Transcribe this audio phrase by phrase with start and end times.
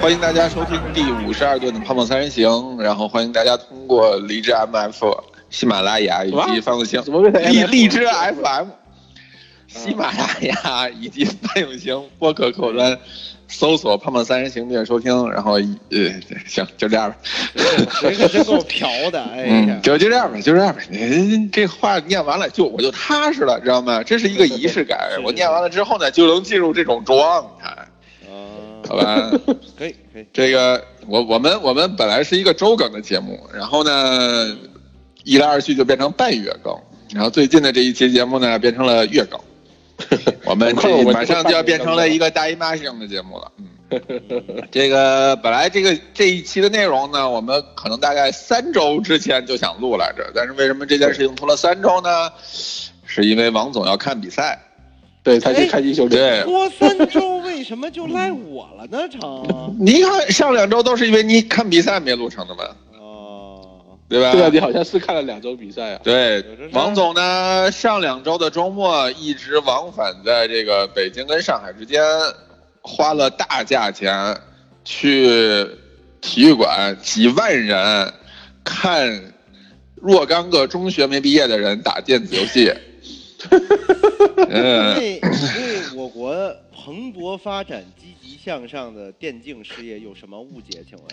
[0.00, 2.48] 欢迎大家收听第五十二顿的《胖胖三人行》，
[2.80, 5.18] 然后欢迎大家通过荔枝 MF、
[5.50, 7.02] 喜马拉雅以及方子星
[7.50, 8.68] 荔荔枝 FM、
[9.72, 12.98] 喜马拉雅以及范永星播客客户端
[13.46, 17.16] 搜索“胖胖三人行”订阅收听，然后呃，行，就这样吧。
[18.00, 20.80] 这可真够嫖的， 哎呀嗯，，就就这样吧，就这样吧。
[20.90, 24.02] 您这话念完了，就我就踏实了，知道吗？
[24.02, 24.98] 这是一个仪式感。
[25.24, 27.88] 我念完了之后呢，就能进入这种状态，
[28.88, 29.30] 好啊，吧？
[29.78, 34.56] 可以可以，这个我我们我们本来是一个周更的节目，然后呢，
[35.24, 36.76] 一来二去就变成半月更，
[37.14, 39.40] 然后最近的这一期节目呢变成了月更，
[40.44, 43.52] 我们这马上就要变成了一个大姨妈型的节目了。
[43.58, 43.66] 嗯，
[44.70, 52.30] 这个本来这个这一期的内容呢，我们可能大概三周之前就想录来着，但是为什么这件事情拖了三周呢？
[53.04, 54.58] 是因为王总要看比赛。
[55.22, 59.06] 对他去看英雄联拖三周为什么就赖我了呢？
[59.06, 62.89] 成你看上两周都是因为你看比赛没录成的嘛，哦，
[64.10, 64.32] 对吧？
[64.32, 66.00] 对啊，你好像是看了两周比赛啊。
[66.02, 72.02] 对王总呢，上两周的周末一直往返在这个北京跟上海之间，
[72.82, 74.36] 花了大价钱
[74.84, 75.64] 去
[76.20, 78.12] 体育馆几万人
[78.64, 79.32] 看
[79.94, 82.74] 若干个中学没毕业的人打电子游戏。
[84.50, 85.30] 嗯，对对
[85.94, 86.34] 我国
[86.74, 90.84] 蓬勃发展、积极向上的电竞事业有什么误解？
[90.88, 91.06] 请问，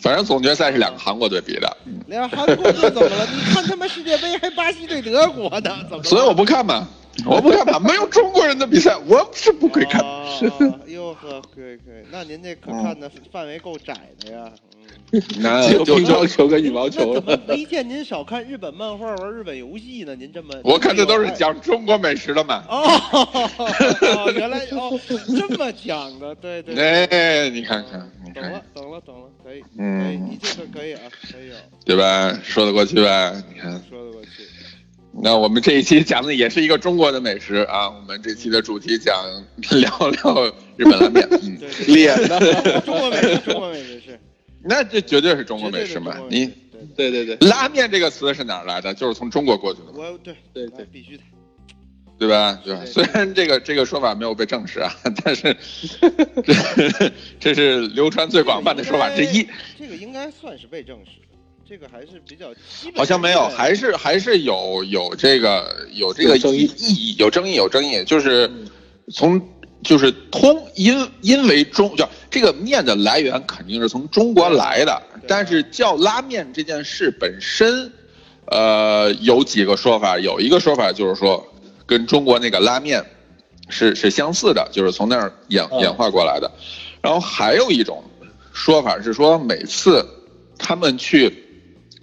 [0.00, 3.26] 反正总决赛是两个韩国队比的，连韩国队怎么了？
[3.34, 6.02] 你看他们世界杯还巴西对德国呢，怎么？
[6.04, 6.86] 所以我不看嘛，
[7.26, 10.00] 我不看嘛，没有中国人的比赛我是不会看。
[10.00, 10.24] 哦，
[10.86, 14.50] 哟呵，可以可以，那您这可看的范围够窄的呀。
[15.12, 17.40] 嗯，那只有就就乒乓球跟羽毛球了。
[17.46, 20.14] 没见您少看日本漫画、玩日本游戏呢？
[20.14, 22.62] 您这么我看的都是讲中国美食的嘛。
[22.68, 22.82] 哦，
[23.58, 26.74] 哦原来哦这么讲的，对对。
[27.06, 31.00] 哎，你看看，懂了，懂了，懂了，可以，嗯你这个可以啊，
[31.32, 31.54] 可以有，
[31.84, 32.38] 对吧？
[32.42, 33.32] 说得过去吧？
[33.52, 34.28] 你看，说得过去。
[35.20, 37.88] 那我们这一期讲的也是一个中国的美食啊。
[37.88, 39.16] 我们这期的主题讲
[39.80, 41.58] 聊聊日本拉面，嗯，
[41.88, 42.80] 脸的？
[42.84, 44.20] 中国美食，中国美食是
[44.62, 46.46] 那这绝对是中国美食嘛你
[46.96, 48.92] 对对对拉面这个词是哪儿来的？
[48.94, 51.22] 就是从中国过去的嘛，我对对对，必须的。
[52.18, 52.60] 对吧？
[52.64, 52.84] 对吧？
[52.84, 54.92] 虽然这个这个说法没有被证实啊，
[55.24, 55.56] 但是
[56.44, 59.46] 这这是流传最广泛的说法之一。
[59.78, 61.38] 这个应该算是被证实的，
[61.68, 62.94] 这个还是比较基本。
[62.96, 68.50] 好像没有，还是还是有有这个有这个争议意义，有争议，有争议，就是
[69.12, 69.40] 从
[69.82, 77.92] 就是通因因为中叫这个面的来源肯定是从中国来的，但是叫拉面这件事本身，
[78.46, 81.46] 呃，有几个说法，有一个说法就是说
[81.86, 83.04] 跟中国那个拉面
[83.68, 85.80] 是是相似的，就是从那儿演嗯。
[85.80, 86.50] 演化过来的，
[87.00, 88.02] 然后还有一种
[88.52, 90.06] 说法是说每次
[90.58, 91.44] 他们去。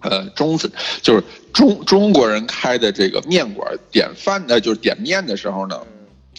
[0.01, 0.55] 呃，中
[1.01, 5.87] 就是中中国人开的这个面馆点饭的，就是点面的时候呢，嗯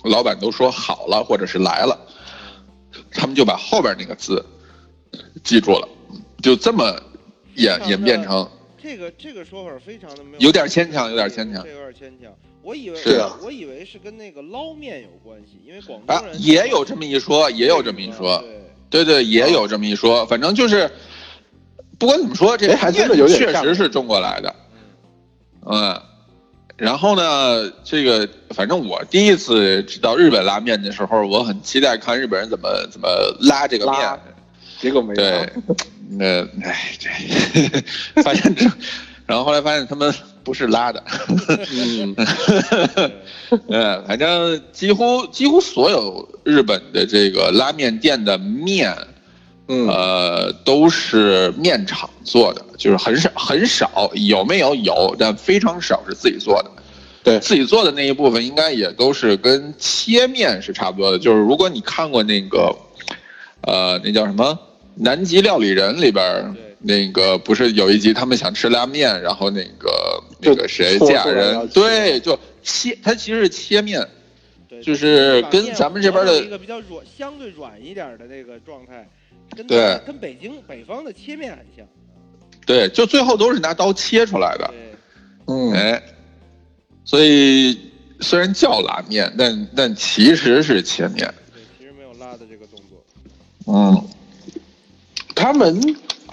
[0.08, 1.98] 老板都说好了或者是来了，
[3.10, 4.44] 他们就把后边那个字
[5.44, 5.88] 记住了，
[6.42, 6.98] 就这么
[7.54, 8.48] 演演变成
[8.82, 11.62] 这个这个说法非常的没有，有点牵强有点牵强。
[11.62, 12.32] 这有点牵强。
[12.62, 13.36] 我以为是啊。
[13.42, 18.42] 我以为是跟那个捞面有关系，因为广东也有这么一说，也有这么一说，
[18.90, 20.90] 对，对对，也有这么一说，反正就是
[21.98, 24.54] 不管怎么说，这哎还真的有点确实是中国来的，
[25.64, 26.02] 嗯。
[26.76, 33.08] 然后呢，这个反正我第一次知道日本拉面的时候，我很期待看日本人怎么怎么
[33.40, 34.20] 拉这个面。
[34.78, 35.14] 结果没有。
[35.14, 35.50] 对，
[36.18, 38.70] 那哎，这发现这，
[39.24, 41.02] 然后后来发现他们不是拉的，
[41.72, 42.14] 嗯，
[43.68, 48.94] 嗯， 反正几乎几乎所有日本的这个拉面店的面，
[49.68, 56.70] 嗯呃，都是面厂做的，就是很少很少，有没有有，但非常少是自己做的。
[57.24, 61.18] 对自己做的那一部分，应该也都是跟切面是差不多的。
[61.18, 62.72] 就是如果你看过那个，
[63.62, 64.54] 呃，那叫什么
[64.94, 74.06] 《南极料理人》里边儿，那个不是有一集他们想吃拉面，然后那个那个谁搓家人对，就切，它其实是切面，
[74.80, 79.08] 就是跟咱们这边的一个比较软、相对软一点的那个状态，
[79.56, 81.84] 跟对跟北京北方的切面很像。
[82.66, 84.68] 对，就最后都是拿刀切出来的。
[84.68, 84.94] 对，
[85.46, 86.02] 嗯，哎，
[87.04, 91.32] 所以虽然叫拉面，但但其实是切面。
[91.54, 93.72] 对，其实没有拉的这个动作。
[93.72, 94.08] 嗯，
[95.34, 95.80] 他们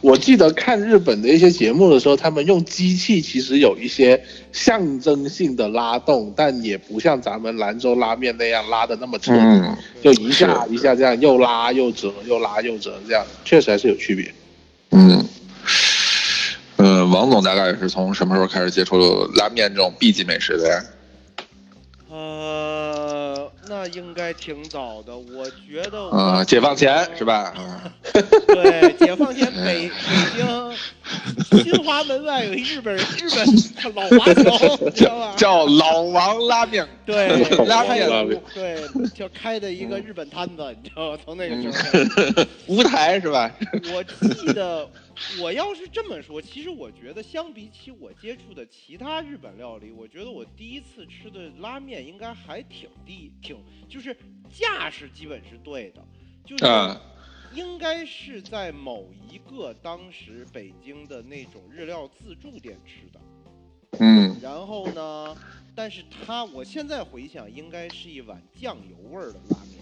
[0.03, 4.21] 我记得看日本的一些节目的时候，他们用机器其实有一些
[4.51, 14.29] 象征性的拉动，但也不像咱们兰州拉面那样拉的那么彻底，嗯，就一下一下这样又拉又折，又拉又折，这样确实还是有区别。
[14.91, 15.25] 嗯，
[16.75, 18.99] 呃，王总大概是从什么时候开始接触
[19.35, 20.83] 拉面这种 B 级美食的呀？
[23.69, 26.09] 呃，那应该挺早的，我觉得我。
[26.09, 27.53] 呃，解放前是吧？
[27.57, 27.91] 嗯
[28.47, 29.91] 对，解放前北北
[30.35, 30.71] 京
[31.63, 35.35] 新华门外有一日本人日本老华侨，你知道吧？
[35.35, 36.87] 叫老王拉面。
[37.05, 37.27] 对
[37.65, 38.77] 拉面拉面对，
[39.13, 41.19] 就开的一个日本摊子，你知道吗？
[41.23, 43.51] 从那个时候， 乌台是吧？
[43.93, 44.89] 我记得，
[45.41, 53.57] 我要是这么说，其实我觉得相比起我接触的其他日本料理，我觉得我第一次吃的拉面应该还挺低，挺
[53.89, 54.15] 就是
[54.49, 56.01] 价是基本是对的，
[56.45, 56.63] 就是。
[57.53, 63.19] 啊，应该是在某一个当时北京的那种日料自助店吃的。
[63.99, 65.37] 嗯然后呢，
[65.75, 69.79] 但是它我现在回想，应该是一碗酱油味儿的拉面，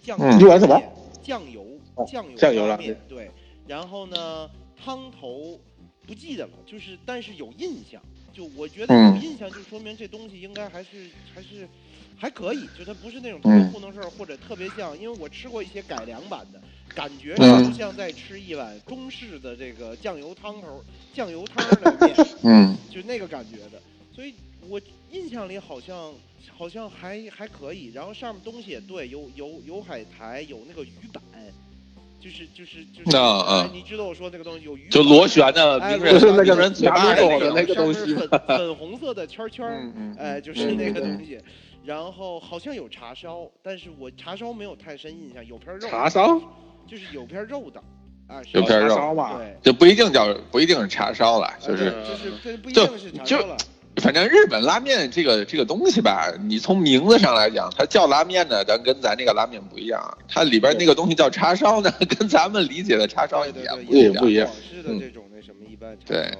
[0.00, 0.88] 酱油嗯一碗什么面？
[1.22, 1.66] 酱油
[1.96, 3.00] 哦酱油酱油拉面面。
[3.08, 3.30] 对，
[3.66, 5.60] 然后呢，汤头
[6.06, 8.00] 不记得了，就是但是有印象，
[8.32, 9.16] 就我觉得有嗯。
[9.16, 11.68] 印象，就说明这东西应该还是还是
[12.16, 13.72] 还可以，就它不是那种特别嗯。
[13.72, 16.62] 糊弄事儿，或者特别像，因为我吃过一些改良版的，
[16.94, 17.62] 感觉嗯。
[17.62, 20.82] 就像在吃一碗中式的这个酱油汤头、
[21.12, 22.76] 酱油汤儿的面， 嗯。
[22.90, 23.82] 就那个感觉的。
[24.14, 24.34] 所以
[24.68, 24.80] 我
[25.10, 26.14] 印象里好像
[26.50, 31.22] 好像还还可以，然后上面东西也对，有有有海苔，有那个鱼板，
[32.22, 41.38] 就是就是就是，啊啊哎你知道我说那个东西有鱼，就螺旋的就是那个名人嘴巴的那个东西粉 粉红色的圈圈儿，嗯嗯，哎，就是那个嗯东西。
[41.84, 46.40] 然后好像有叉烧，但是我叉烧没有太深印象，有片肉，叉烧，
[46.86, 47.82] 就是有片肉的，
[48.28, 48.94] 啊，有片肉
[49.36, 52.14] 对，就不一定叫不一定是叉烧了，就啊是就
[52.46, 53.56] 是不一就定是叉就烧了，
[53.96, 64.14] 反正日本拉面这个这个东西吧，你从名字上来讲，它叫拉面呢，咱跟咱这个拉面不一样，它里边那个东西叫叉烧呢，跟咱们理解的叉烧一样对对对，不一样。
[64.14, 64.46] 也不一样。
[64.46, 66.30] 广式的嗯这种那什么一般茶对，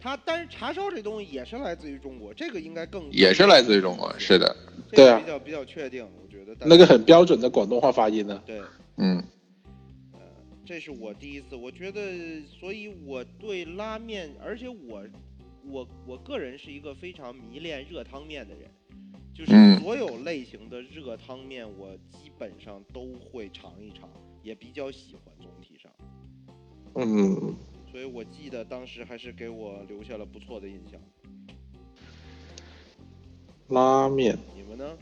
[0.00, 4.56] 它但是叉烧这东西也是来自于中国，这个应该更也是来自于中国，是的，
[4.90, 5.20] 对啊。
[5.20, 8.42] 个比较比较确定，我觉得那个很标准的广东话发音呢。
[8.44, 8.60] 对。
[8.96, 9.22] 嗯。
[10.12, 10.20] 呃，
[10.64, 12.00] 这是我第一次，我觉得，
[12.58, 15.02] 所以我对拉面，而且我，
[15.68, 18.70] 我我个人是一个非常迷恋热汤面的人，
[19.34, 24.08] 就是嗯所有类型的热汤面，我基本上都会尝一尝，
[24.42, 25.90] 也比较喜欢总体上，
[26.94, 27.54] 嗯，
[27.90, 31.00] 所以我记得当时还是给我留下了不错的印象。
[33.68, 34.96] 拉面，你们呢？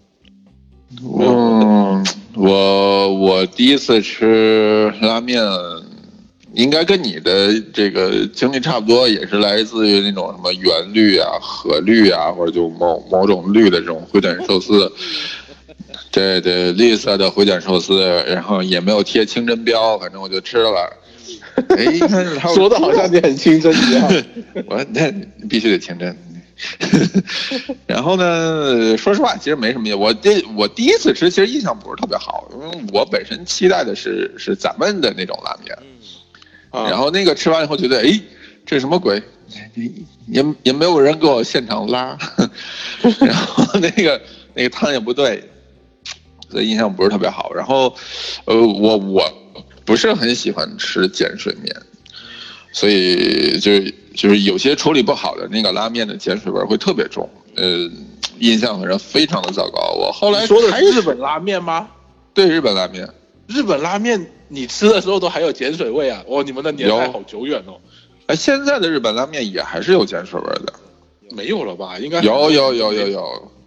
[1.03, 5.43] 嗯，我我第一次吃拉面，
[6.55, 14.91] 应该跟你的这个经历差不多，也是来自于那种什么圆绿啊、和绿啊，或者就某某种绿的这种回转寿司。
[16.11, 20.93] 对对，绿色的回转寿司，然后也没有贴清真标，反正我就吃了。
[21.69, 21.85] 哎，
[22.55, 24.25] 说的好像你很清真一样。
[24.67, 25.13] 我那
[25.49, 26.17] 必须得清真。
[27.85, 29.93] 然后呢，说实话，其实没什么。
[29.97, 35.77] 我第我第一次吃，其实印象不是特别好，因为我本身期待的是是咱们的那种拉面。
[36.75, 38.21] 然后那个吃完以后觉得，哎，
[38.67, 39.23] 这什么鬼？
[40.27, 42.17] 也也没有人给我现场拉，
[43.21, 44.21] 然后那个
[44.55, 45.45] 那个汤也不对，
[46.51, 47.53] 所以印象不是特别好。
[47.55, 47.95] 然后，
[48.47, 49.23] 呃，我我
[49.85, 51.77] 不是很喜欢吃碱水面，
[52.73, 57.89] 所以就是就是有些处理不好的那个拉面的碱水味儿会特别重，呃，
[58.39, 59.93] 印象反正非常的糟糕。
[59.93, 61.89] 我后来说的是日本拉面吗？
[62.33, 63.09] 对日本拉面，
[63.47, 66.25] 日本拉面你吃的时候都还有碱水味啊！
[66.27, 67.81] 哦，你们的年代好久远哦。
[68.27, 70.73] 哎，现在的日本拉面也还是有碱水味的。
[71.31, 71.99] 没有了吧？
[71.99, 73.09] 应该有有有有有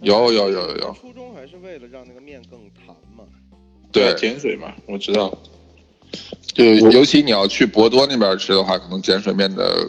[0.00, 3.24] 有有有有有，初衷还是为了让那个面更弹嘛。
[3.92, 5.36] 对，碱水嘛，我知道。
[6.54, 9.88] 就尤其你要去博多那边吃的话，可能碱水面的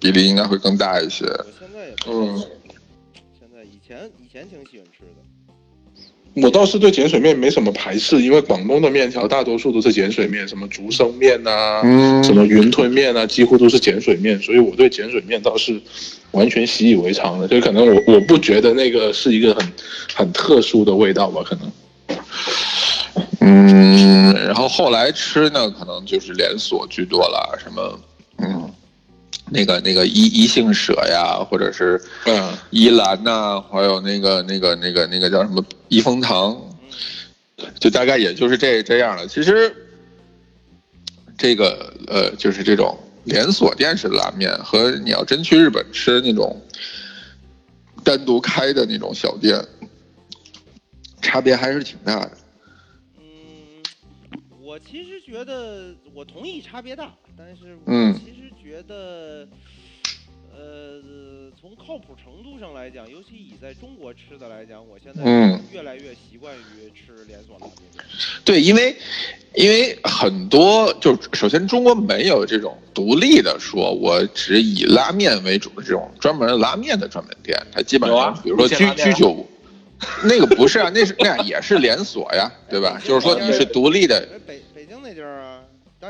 [0.00, 1.24] 比例应该会更大一些。
[1.26, 2.38] 我现在也嗯
[3.38, 5.22] 现在以前以前挺喜欢吃的。
[6.34, 15.80] 我倒是对碱水面没什么排斥，因为广东的面条大多数都是碱水面，什么竹升面呐、嗯什么云吞面啊，几乎都是碱水面，所以我对碱水面倒是
[16.30, 17.48] 完全习以为常的。
[17.48, 19.72] 就可能我我不觉得那个是一个很
[20.14, 21.72] 很特殊的味道吧，可能。
[23.40, 28.00] 嗯，然后后来吃呢，可能就是连锁居多了，什么
[28.38, 28.70] 嗯，
[29.50, 36.56] 那个那个一一姓舍呀，或者是嗯，依兰呐、还有那个那个那个那个叫什么益丰堂，
[37.80, 39.26] 就大概也就是这这样了。
[39.26, 39.74] 其实
[41.36, 46.60] 这个呃，就是这种连锁店式的拉面和你要真去日本吃那种
[48.04, 49.60] 单独开的那种小店，
[51.20, 52.30] 差别还是挺大的。
[54.70, 59.48] 嗯，我其实觉得我同意差别大，但是我嗯其实觉得，
[60.54, 68.04] 呃，从靠谱程度上来讲，尤其以在中国吃的来讲，我现在嗯越来越习惯于吃连锁拉面店。
[68.44, 68.96] 对，因为
[69.56, 79.48] 因为很多就首先中国没有这种独立的说，我只以拉面为主的这种专门拉面的专门店，它基本上比如说居居酒屋，
[80.24, 83.00] 那个不是啊，那是那样也是连锁呀，对吧？
[83.04, 85.62] 就是说你是独立的，哎北北京那地儿啊，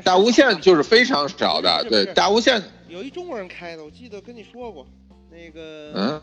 [0.04, 4.86] 大无限就是非常少的，对，大无限，有一中国人开的，我记得跟你说过，
[5.30, 6.22] 那个，嗯，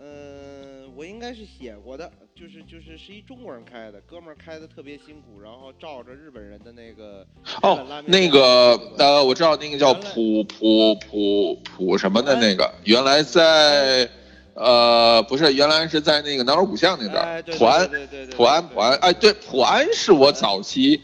[0.00, 7.26] 呃，我应该是写过的，就是就是是一中国人开的，哥们儿开的特别辛苦，然后照着日本人的那个
[7.62, 14.08] 哦那个呃，我知道那个叫普普普普什么的那个，原来在
[14.62, 17.88] 呃不是，原来是在那个南锣鼓巷那边哎，对普安。
[17.88, 21.00] 对对对对普安，普安，哎，对，普安是我早期，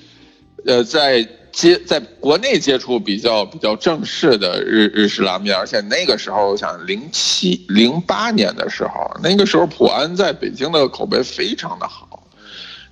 [0.66, 12.24] 呃，在接在国内接触比较比较正式的日日式拉面，而且那个时候，我想零七零八年的时候，那个时候普安在北京的口碑非常的好。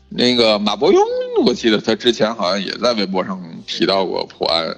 [0.08, 0.98] 那个马伯庸，
[1.44, 4.74] 我记得他之前好像也在微博上提到过普安。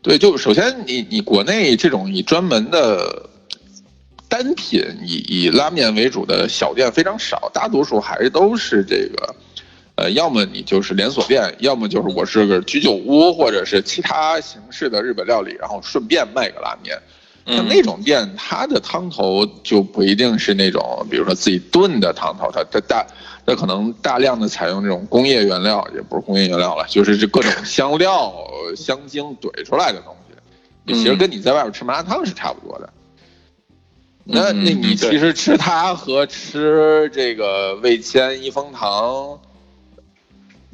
[0.00, 3.28] 对，就首先你你国内这种你专门的
[4.32, 9.34] 单品以以拉面为主的小店非常少，大多数还是都是这个，
[9.96, 16.98] 呃，要么你就是连锁店，要么就是我是个居酒屋，或者是其他形式的日本料理，然后顺便卖个拉面。
[17.46, 23.06] 像那种店，它的汤头就不一定是那种，比如说自己炖的汤头，它它大，
[23.44, 28.32] 它可能大量的采用这种工业原料，也不是工业原料了，就是这各种 香料、
[28.74, 30.16] 香精怼出来的东
[30.86, 32.88] 西，其实跟你在外边吃麻辣烫是差不多的。
[34.24, 39.40] 那那你其实吃它和吃这个味千益丰堂，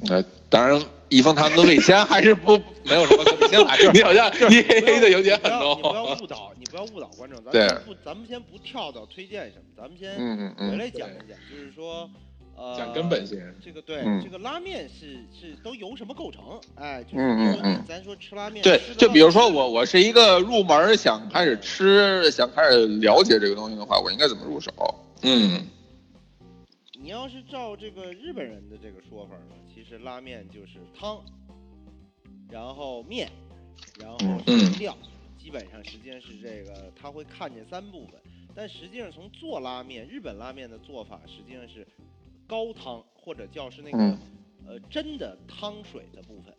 [0.09, 6.19] 呃，当然益丰堂跟味千还是不没有什么可比性啦，就是你好像你黑黑的有点不狠要你不要哦。
[6.21, 7.43] 误导，你不要误导观众。
[7.43, 12.09] 咱对们先不，咱们先不跳到推荐什么，咱们先嗯嗯嗯，回来讲一讲，就是说，
[12.59, 13.55] 呃，讲根本先。
[13.63, 16.61] 这个对，嗯这个拉面是是都由什么构成？
[16.75, 24.73] 哎，就是嗯咱说吃拉面，对就比如说我我是一个入门想开始吃，想开始了解这个东西的话，我应该怎么入手？
[25.23, 25.67] 嗯
[27.01, 31.21] 你要是照这个日本人的这个说法呢，其实拉面就是汤，
[32.51, 33.31] 然后面，
[33.99, 34.19] 然后
[34.79, 34.95] 料，
[35.43, 38.21] 基本上实际上是这个他会看见三部分，
[38.55, 41.87] 但实际上从做拉面，日本拉面的做法实际上是
[42.49, 44.19] 高汤或者叫是那个、嗯。
[44.67, 46.53] 呃真的汤水的部分，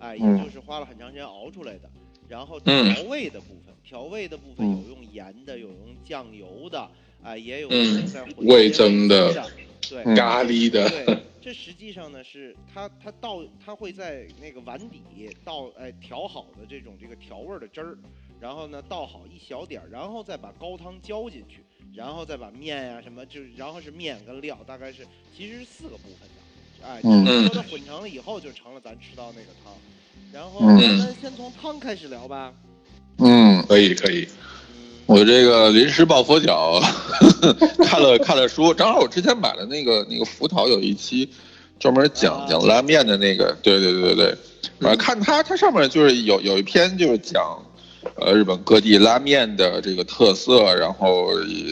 [0.00, 0.38] 哎，嗯。
[0.38, 1.90] 也就是花了很长时间熬出来的。
[2.26, 2.94] 然后嗯。
[2.94, 4.82] 调味的部分，调味的部分嗯。
[4.82, 6.88] 有用盐的，有用酱油的，
[7.22, 9.32] 啊，也有在味增的。
[9.34, 9.50] 的，
[9.90, 10.88] 对，嗯咖喱的。
[10.88, 15.02] 对， 这实际上呢是它它倒它会在那个碗底
[15.44, 17.98] 倒哎调好的这种这个调味儿的汁儿，
[18.40, 21.62] 然后呢倒好一小点儿，然后再把高汤浇进去，
[21.96, 27.48] 然后再把面呀、什么就是然后是面跟料，大概是其实是四个部分的，哎，嗯。
[27.54, 29.72] 它混成了以后就成了咱吃到那个汤，
[30.32, 30.98] 然后嗯。
[30.98, 32.52] 咱先从汤开始聊吧，
[33.18, 34.26] 嗯，可以可以。
[34.26, 36.80] 嗯，我这个临时抱佛脚，
[37.86, 41.30] 看了看了书，正好我之前买了那个那个福桃有一期
[41.78, 42.46] 专门讲啊。
[42.50, 44.36] 讲拉面的那个，对对对对对，
[44.80, 47.62] 呃，看它它上面就是有有一篇就是讲，
[48.16, 51.66] 呃，日本各地拉面的这个特色，然后也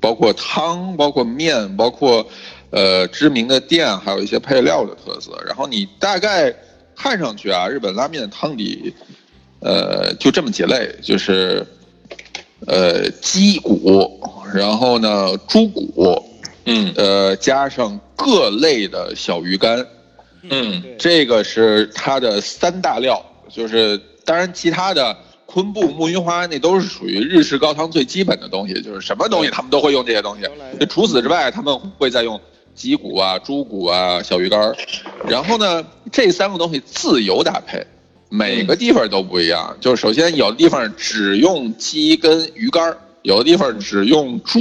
[0.00, 2.26] 包括汤，包括面，包括
[2.70, 6.54] 呃知名的店，还有一些配料的特色，然后你大概
[6.94, 8.92] 看上去啊，日本拉面的汤底，
[9.60, 11.66] 呃，就这么几类，就是。
[12.66, 14.20] 呃，鸡骨，
[14.52, 16.20] 然后呢，猪骨，
[16.64, 19.86] 嗯呃，加上各类的小鱼干，
[20.42, 23.24] 嗯，这个是它的三大料。
[23.48, 25.16] 就是当然，其他的
[25.50, 30.46] 昆布、木鱼花那都是属于日式高汤最基本的东西，就是什么东西他们都会用这些东西
[30.90, 32.38] 除此之外，他们会再用
[32.74, 34.76] 鸡骨啊、猪骨啊、小鱼干儿。
[35.26, 37.82] 然后呢，这三个东西自由搭配。
[38.28, 44.58] 每个地方都不一样，就是首先有的地方只用鸡跟鱼干儿，有的地方只用猪，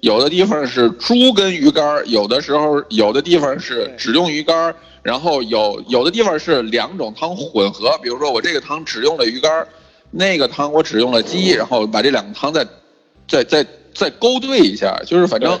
[0.00, 9.66] 有的地方是猪跟鱼干儿，有的时候有的地方是只用鱼干儿，然后有有的地方是两种汤混合，比如说我这个汤只用了鱼干儿，
[10.10, 12.66] 那个汤我只用了鸡，然后把这两个汤再
[13.26, 15.58] 再再再勾兑一下，就是反正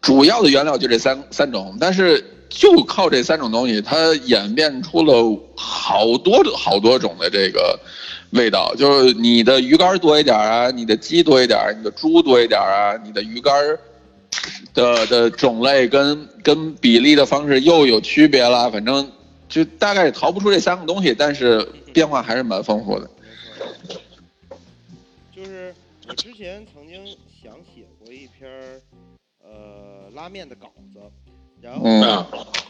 [0.00, 7.78] 主要的原料就这三三种，但是就靠这三种东西，它演变出了好多的好多种的这个
[8.30, 8.74] 味道。
[8.76, 13.52] 就是你的鱼干多一点啊，你的鸡多一点，你的猪多一点啊，你的鱼干
[14.72, 18.70] 的的种类跟跟比例的方式又有区别了。
[18.70, 19.10] 反正
[19.48, 23.10] 就大概逃不出这三个东西，但是变化还是蛮丰富的。
[25.32, 25.74] 就是
[26.08, 28.80] 我之前曾经想写过一篇儿
[29.44, 31.00] 呃拉面的稿子，
[31.60, 31.84] 然后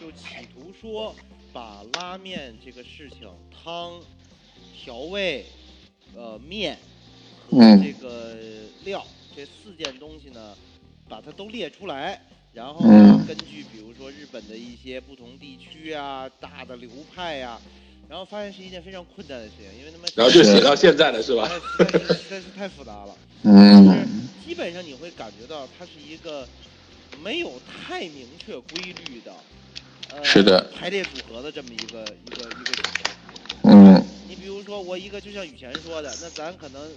[0.00, 1.14] 就企图说
[1.52, 4.00] 把拉面这个事情，汤、
[4.74, 5.46] 调味、
[6.14, 6.76] 呃面
[7.36, 7.80] 和嗯。
[7.80, 8.34] 这个
[8.84, 10.56] 料这四件东西呢，
[11.08, 12.20] 把它都列出来。
[12.52, 13.26] 然后嗯。
[13.26, 17.60] 根据比如说日本的一些不同地区啊、大的流派呀、
[18.08, 21.48] 然后发现是一件非常困难的事情，因为他们然后就写到现在了，是吧？
[22.30, 23.16] 但是太复杂了。
[23.42, 26.48] 嗯基本上你会感觉到它是一个
[27.20, 29.32] 没有太明确规律的，
[30.08, 32.74] 呃，是的排列组合的这么一个一个一个。
[33.64, 36.96] 嗯你比如说，我一个就像以前说的，那咱可能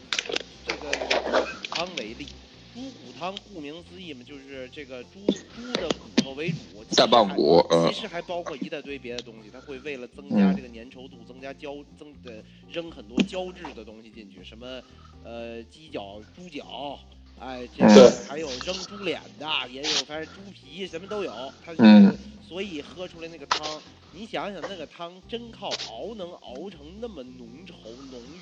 [0.64, 2.28] 这个以猪骨汤为例，
[2.74, 5.20] 猪骨汤顾名思义嘛，就是这个猪
[5.56, 14.82] 猪的骨头为主，其实大棒骨其实还包括一大堆别的东西，它会为了增加嗯这个粘稠度，增加胶增的扔很多胶质的东西进去，什么
[15.24, 17.00] 呃鸡脚、猪脚。
[17.40, 21.32] 哎，这嗯个还有扔猪脸的，也有，反正猪皮什么都有。
[21.66, 22.14] 它是嗯
[22.46, 27.74] 所以喝出来那个汤，你想想那个汤真靠熬能熬成那么浓稠
[28.12, 28.42] 浓郁，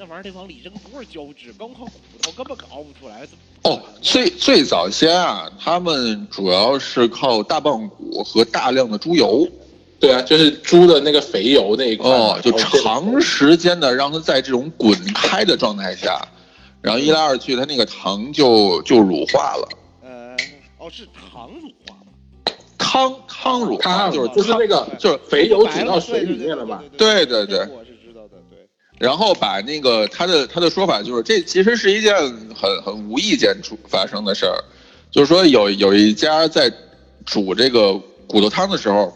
[0.00, 1.52] 那玩意儿得往里扔多少胶质？
[1.52, 1.92] 光靠骨
[2.22, 3.26] 头根本熬不出来。
[3.26, 9.46] 怎么哦，最最早先啊，他们主要是靠大棒骨和大量的猪油
[9.98, 16.18] 对啊，就是猪的那个肥油那一块嘛，哦，就长时间的让它在这种滚开的状态下，
[16.80, 19.68] 然后一来二去，它那个糖就就乳化了。
[20.02, 20.34] 呃，
[20.78, 22.54] 哦，是糖乳化吗？
[22.78, 26.82] 汤汤乳化汤就是就是那个就是肥油白煮到水里面了吧。
[26.96, 27.68] 对对对。
[28.98, 32.14] 然后把那个他的他的说法就是，这其实是一件
[32.54, 34.62] 很很无意间出发生的事儿，
[35.10, 36.70] 就是说有有一家在
[37.24, 37.94] 煮这个
[38.26, 39.10] 骨头汤的时候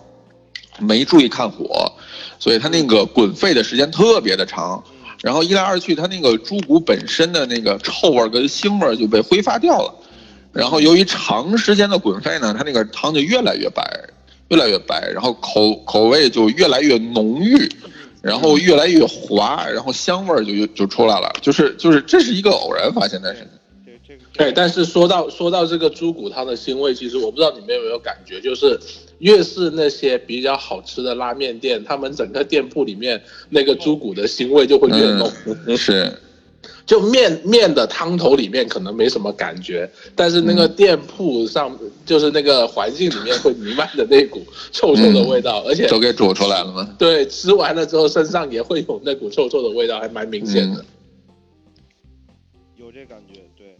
[0.78, 1.92] 没注意看火，
[2.38, 9.94] 所以他那个滚沸的时间特别的长，嗯然后一来二去，他那个猪骨本身的那个臭味儿跟腥味儿就被挥发掉了，
[10.52, 13.82] 然后由于长时间的滚沸呢，它那个汤就越来越白，
[14.48, 17.70] 越来越白，然后口口味就越来越浓郁。
[18.24, 23.48] 然后越来越滑，然后香味儿就就就出来了，就是就是这是一个偶然发现的事情。
[23.84, 28.80] 这这个对，但是说到说到这个猪骨汤的腥味，其实我不知道你们有没有感觉，就是
[29.18, 35.30] 越是那些比较好吃的拉面店，他们整个店铺里面那个猪骨的腥味就会越浓。
[35.66, 36.10] 嗯，是，
[36.86, 46.94] 就面面的汤头里面可能没什么感觉，但是那个店铺上就是那个环境里面会弥漫的那股臭臭的味道，而且都给煮出来了吗？
[46.98, 50.84] 对吃完了之后身上也会有那股臭臭的味道，还蛮明显的。
[52.76, 53.78] 有这感觉，对。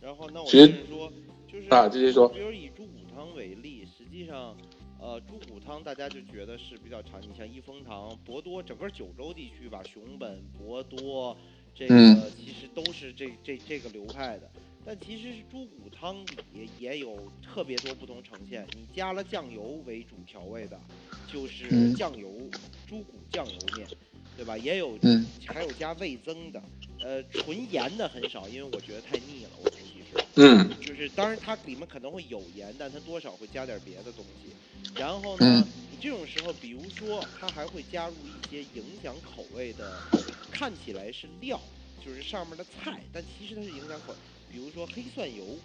[0.00, 1.12] 然后那我接着说，
[1.46, 4.56] 就是啊继续说比如以猪骨汤为例，实际上，
[5.00, 11.36] 呃，猪骨汤大家就觉得是比较常，你像益丰堂、博多，整个九州地区吧，熊本、博多，
[11.74, 14.52] 这个、嗯其实都是这这这个流派的。
[14.82, 20.80] 但其实是猪骨汤里也有特别多不同呈现，你加了酱油为主调味的，
[21.26, 22.50] 就是嗯酱油、
[22.86, 23.92] 猪骨酱油面，
[24.34, 24.56] 对吧？
[24.56, 26.62] 也有嗯还有加味增的，
[26.98, 29.56] 呃，纯盐的很少，因为我觉得太腻了。
[29.56, 34.56] 我估计是，嗯就是当然它里面可能会有盐，但它多少会加点别的东西。
[34.94, 40.06] 然后嗯呢，你这种时候，比如说它还会加入一些影响口味的，
[40.50, 41.60] 看起来是料，
[42.00, 44.16] 就是上面的菜，但其实它是影响口，
[44.48, 45.58] 比如说黑蒜油，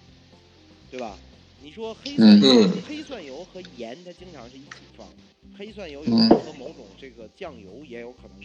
[0.89, 1.19] 对吧？
[1.61, 2.37] 你说黑蒜
[2.85, 5.09] 黑蒜油和盐它经常是一起放，
[5.57, 8.37] 黑蒜油有嗯时候和某种这个酱油也有可能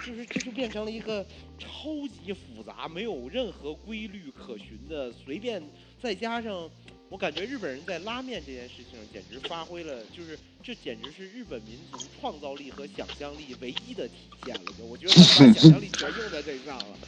[0.00, 1.24] 就是这就变成了一个
[1.58, 5.62] 超级复杂、没有任何规律可循的随便，
[6.00, 6.70] 再加上
[7.10, 14.60] 我感觉日本人在拉面这件事情上简直发挥了，就是这简直是日本民族创造力和想象力唯一的体现了。
[14.80, 16.98] 我觉得他把想象力全用在这上了，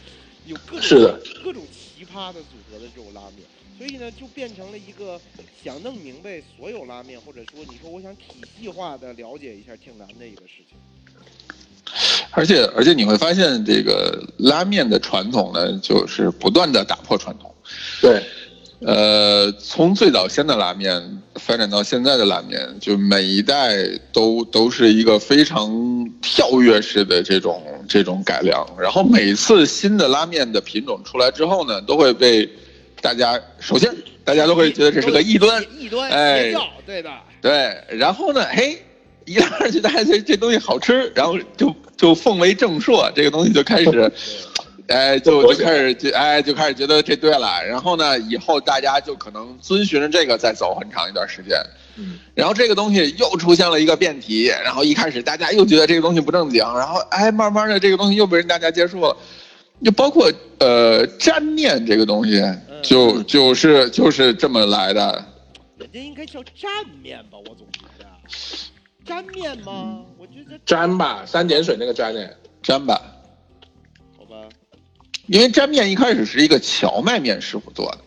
[0.46, 3.44] 有各种各种奇葩的组合的这种拉面。
[3.76, 5.20] 所以呢，就变成了一个
[5.62, 10.78] 想弄明白所有拉面，或者说你说我想体系化的了解一下，挺难的一个事情。
[12.30, 17.54] 而且而且你会发现，这个拉面的传统呢，就是不断的打破传统。
[18.00, 18.22] 对，
[18.80, 23.76] 呃，从最早先的拉面发展到现在的拉面，就每一代
[24.12, 25.70] 都都是一个非常
[26.22, 28.66] 跳跃式的这种这种改良。
[28.78, 32.48] 然后每次新的拉面的品种出来之后呢，都会被
[33.02, 36.52] 大家首先大家都会觉得这是个异端，异端哎，
[36.86, 37.10] 对的。
[37.42, 38.82] 对，然后呢，嘿，
[39.24, 44.12] 一来二去，大家觉得这东西好吃，然后就就奉为正朔，这个东西就开始，
[44.90, 51.56] 哎，就就开始就哎就开始觉得这对了，然后呢，以后大家就可能遵循着这个再走很长一段时间，
[51.96, 59.16] 嗯，然后这个东西又出现了一个变体，然后一开始大家又觉得这个东西不正经，然后哎，慢慢的这个东西又被人大家接受了，
[59.84, 62.42] 就包括呃粘面这个东西，
[62.82, 65.24] 就就是就是这么来的。
[65.78, 66.70] 人家应该叫粘
[67.02, 68.04] 面吧，我总觉得。
[69.06, 70.00] 粘面吗？
[70.18, 72.20] 我觉得粘吧，三点水那个粘呢？
[72.62, 73.19] 沾吧，好吧，
[75.30, 77.98] 因为粘面一开始是一个荞麦面师傅做的，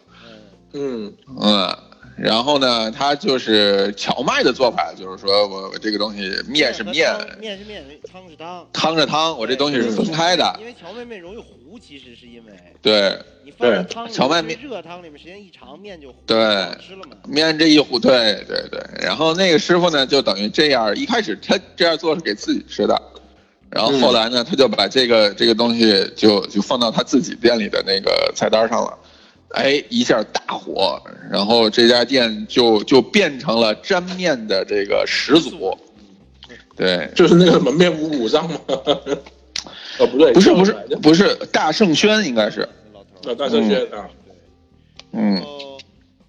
[0.73, 1.77] 嗯，嗯，嗯，
[2.17, 7.81] 然后呢，他就是荞麦的做法，就是说我我这个东西面是面，面是面，
[8.11, 8.67] 汤是汤。
[8.73, 16.37] 汤是汤，我这东西是分开的，因为荞麦面容易糊，其实是因为对，你放在汤，荞麦面热汤里面时间一长，面就糊对
[16.85, 17.15] 吃了嘛。
[17.25, 23.01] 面这一糊，对对对，然后那个师傅呢，就等于这样，一开始他这样做是给自己吃的，
[23.73, 28.97] 然后后来呢，他就把这个这个东西就就放到他自己店里的那个菜单上了，
[29.49, 35.75] 哎，一下大火，然后这家店就就变成了沾面的这个始祖，
[36.75, 38.59] 对，就是那个什么面五五上吗？
[39.97, 44.35] 哦，不对，不是不是不是大圣轩应该是，老头大圣轩啊，对。
[45.13, 45.41] 嗯，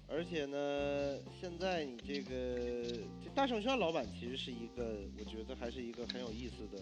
[0.07, 0.57] 而且呢，
[1.39, 2.33] 现在你这个
[3.23, 4.83] 这大圣轩老板其实是一个，
[5.19, 6.81] 我觉得还是一个很有意思的，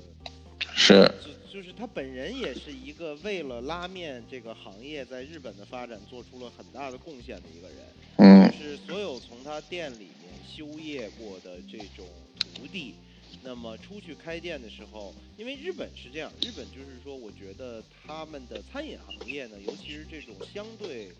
[0.75, 7.77] 是，就就是他本人也是一个为了拉面这个行业在日本的发展做出了很大的贡献的一个人。
[8.17, 12.07] 嗯就是所有从他店里面修业过的这种
[12.39, 12.95] 徒弟，
[13.41, 21.11] 那么出去开店的时候，因为日本是这样，日本就是说，我觉得他们的餐饮行业呢，尤其是这种相对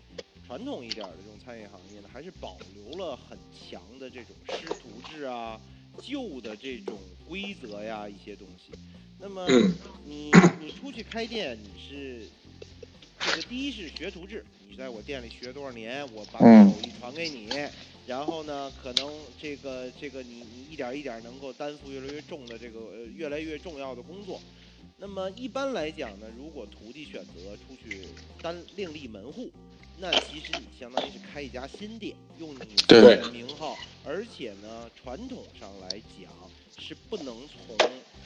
[0.46, 5.60] 传统一点儿的这种餐饮行业呢，还是保留了很强的这种师徒制啊、
[6.00, 8.72] 旧的这种规则呀一些东西。
[9.18, 9.74] 那么嗯。
[10.04, 12.28] 你你出去开店，你是
[13.20, 16.68] 这个第一是学徒制，你在我店里学多少年，我把嗯。
[16.70, 17.48] 手艺传给你，
[18.06, 24.40] 然后呢，可能这个这个你你一点儿一点儿能够担负越来越重的这个呃越来越重要的工作。
[24.98, 28.06] 那么一般来讲呢，如果徒弟选择出去
[28.42, 29.50] 单另立门户，
[29.98, 35.88] 那其实你相当于是开一家新店，用你自己的名号，而且呢，传统上来
[36.20, 36.30] 讲
[36.78, 37.76] 是不能从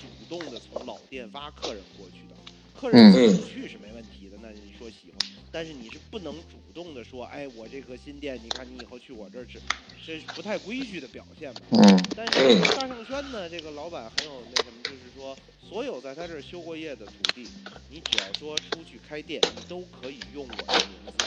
[0.01, 2.35] 主动的从老店挖客人过去的。
[2.79, 5.19] 客人嗯自己去是没问题的，那你说喜欢，
[5.51, 9.61] 但是你是不能主动的说，哎，我这个新店，你看你以后去我这儿吃，
[10.07, 11.61] 这是不太规矩的表现嘛。
[11.73, 12.33] 嗯但是
[12.77, 15.37] 大圣轩呢，这个老板很有那什么，就是说，
[15.69, 17.49] 所有在他这儿修过业的徒弟，
[17.91, 21.25] 你只要说出去开店，你都可以用我的名字，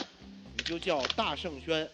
[0.56, 1.86] 你就叫大圣轩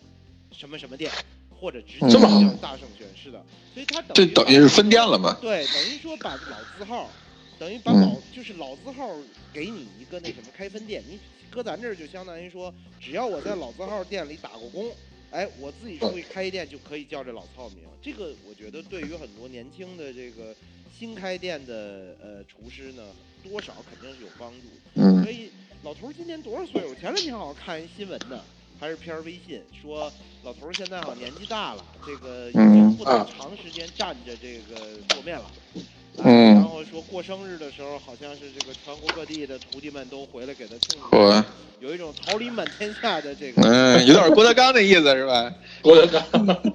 [0.52, 1.12] 什么什么店，
[1.60, 3.06] 或者直接这么好叫大圣轩。
[3.20, 3.44] 是的，
[3.74, 5.36] 所以他等这于把等于是分店了嘛？
[5.40, 7.10] 对，等于说把老字号，
[7.58, 9.10] 等于把嗯老、就是老字号
[9.52, 11.18] 给你一个那什么开分店，你
[11.50, 14.90] 搁咱这儿就相当于说，只要我在老字号店里打过工，
[15.30, 17.78] 哎，我自己出去开店就可以叫这老糙名。
[18.00, 20.54] 这个我觉得对于很多年轻的这个
[20.96, 23.02] 新开店的呃厨师呢，
[23.42, 25.02] 多少肯定是有帮助的。
[25.02, 25.50] 嗯所以
[25.82, 26.86] 老头儿今年多少岁？
[26.86, 28.40] 我前两天好像看一新闻呢，
[28.80, 30.10] 还是篇微信说
[30.44, 35.44] 老头儿现在好像年纪大了，这个已经不能啊长时间站着这个桌面了。
[35.44, 35.50] 啊
[36.20, 41.16] 嗯然后说过生日的时候，好像是这个全国各地的徒弟们都回来给他庆祝，
[41.86, 43.62] 有一种桃李满天下的这个。
[43.62, 45.54] 嗯，有点郭德纲的意思是吧？
[45.80, 46.72] 郭德纲，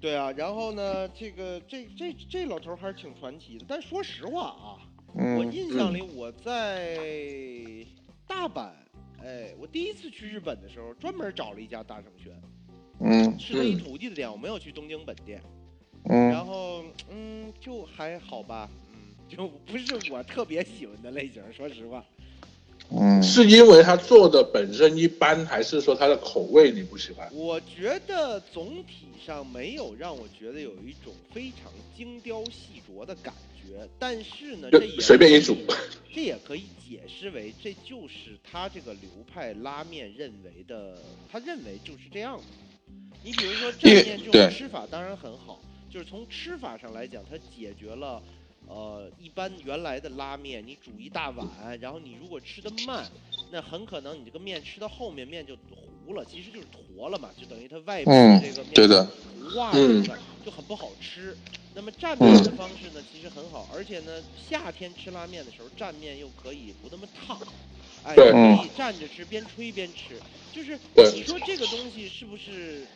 [0.00, 3.66] 对啊，然后呢，这个这这这老头儿还是挺传奇的。
[3.68, 4.80] 但说实话啊，
[5.14, 6.96] 我嗯印象里我在
[8.26, 8.70] 大阪，
[9.24, 12.32] 哎，我第一次去日本的时候，专门找了一家大圣轩，
[13.00, 15.40] 嗯是他一徒弟的店，我没有去东京本店。
[16.10, 18.96] 嗯然后，嗯，就还好吧，嗯，
[19.28, 22.04] 就不是我特别喜欢的类型，说实话。
[22.90, 27.28] 嗯是因为他做的本身一般，还是说他的口味你不喜欢？
[27.32, 33.32] 我觉得总体上没有让我觉得有一种非常精雕细琢的感
[33.72, 35.56] 觉，但是呢，这也随便一煮
[36.14, 40.98] 这也可以解释为这就是他这个流派拉面认为的，
[41.30, 42.44] 他认为就是这样的。
[43.24, 45.58] 你比如说因为蘸面这种吃法当然很好，
[45.88, 48.22] 就是从吃法上来讲，它解决了。
[48.68, 51.46] 呃，一般原来的拉面，你煮一大碗，
[51.80, 53.04] 然后你如果吃的慢，
[53.50, 55.56] 那很可能你这个面吃到后面面就
[56.06, 59.72] 糊了，其实就是坨了嘛，就等于它外面这个面糊了，
[60.44, 61.36] 就很不好吃。
[61.74, 67.38] 那么蘸面的方式呢， 其实很好，而且呢，夏天吃拉面的时候蘸面又可以不那么烫，
[68.02, 68.32] 哎，对。
[68.34, 70.22] 可以蘸着吃，边吹边吃。
[70.50, 72.90] 就是你说这个东西是不是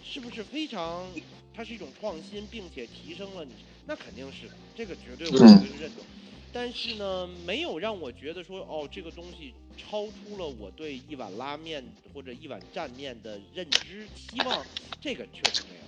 [0.00, 1.20] 是不是非常，
[1.52, 5.58] 它是一种创新，并且提升了你，那肯定是的，这个绝对我绝嗯。
[5.58, 6.06] 对是认同。
[6.50, 14.66] 但是呢，没有让我觉得说哦，这个东西超出了我对一碗拉面或者一碗蘸面的认知期望，
[15.00, 15.84] 这个确实没有，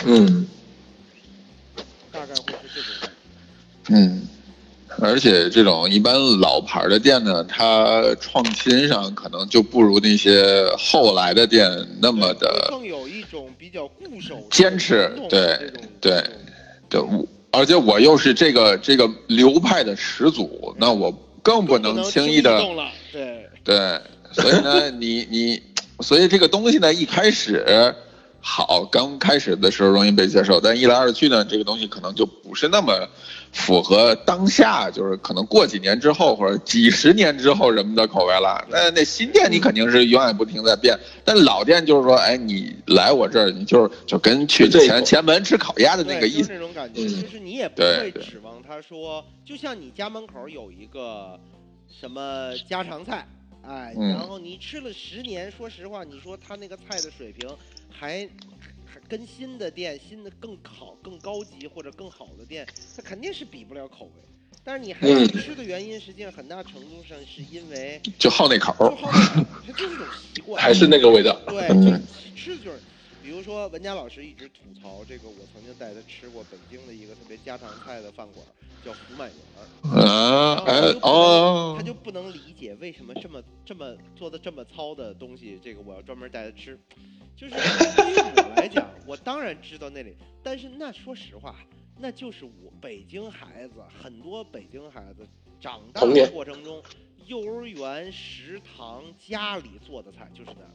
[0.00, 0.35] 嗯，大
[2.26, 3.94] 概会是这种感觉。
[3.94, 4.26] 嗯，
[4.98, 16.24] 而且这种一般老牌的店呢，它创新上可能就不如那些后来的店那么的更有一种比较固守坚持对对
[16.88, 21.10] 对，我而且我又是这个这个流派的始祖，那我
[21.42, 22.60] 更不能轻易的
[23.12, 24.00] 对，对，
[24.32, 25.62] 所以呢，你你，
[26.00, 27.94] 所以这个东西呢，一开始
[28.48, 33.08] 好，刚开始的时候容易被接受，但一来二去呢，这个东西可能就不是那么
[33.50, 38.64] 符合当下，就是可能过几年之后或者几十年之后人们的口味了。
[38.70, 46.42] 那那新店你肯定是永远不停在变，但老店就是说，哎，你来我这儿，你就是就跟去前前门吃烤鸭的那个意思。
[46.42, 47.22] 就是那种感觉，嗯。
[47.22, 51.36] 就是你也不会指望他说，就像你家门口有一个
[52.00, 53.26] 什么家常菜，
[53.62, 54.10] 哎，嗯。
[54.10, 57.50] 然后你吃了十年，说实话，你说他那个菜的水平
[57.90, 58.28] 还
[58.86, 64.22] 还跟新的店、新的更好、更高级或者更好的店，它肯定是比不了口味。
[64.64, 71.40] 但是你还是吃的原因，实际上很大程度上是因为就好那口就，好那个， 它就是一种习惯，还是那个味道。
[71.46, 71.68] 对，
[72.34, 72.80] 吃的就是，
[73.22, 78.44] 比如说文佳老师一直吐槽这个，我曾经带他吃过北京的一个特别家常菜的饭馆，
[78.84, 80.64] 叫福满园儿，啊，
[81.02, 86.76] 哦他，就不能理解为什么这么这么做的这么糙的东西，这个我要专门带他吃。
[87.36, 91.54] 就是对于我来讲，我当然知道那里，但是那说实话，
[91.98, 95.26] 那就是我北京孩子，很多北京孩子
[95.60, 96.82] 长大的过程中，
[97.26, 100.70] 幼儿园食堂家里做的菜就是那样。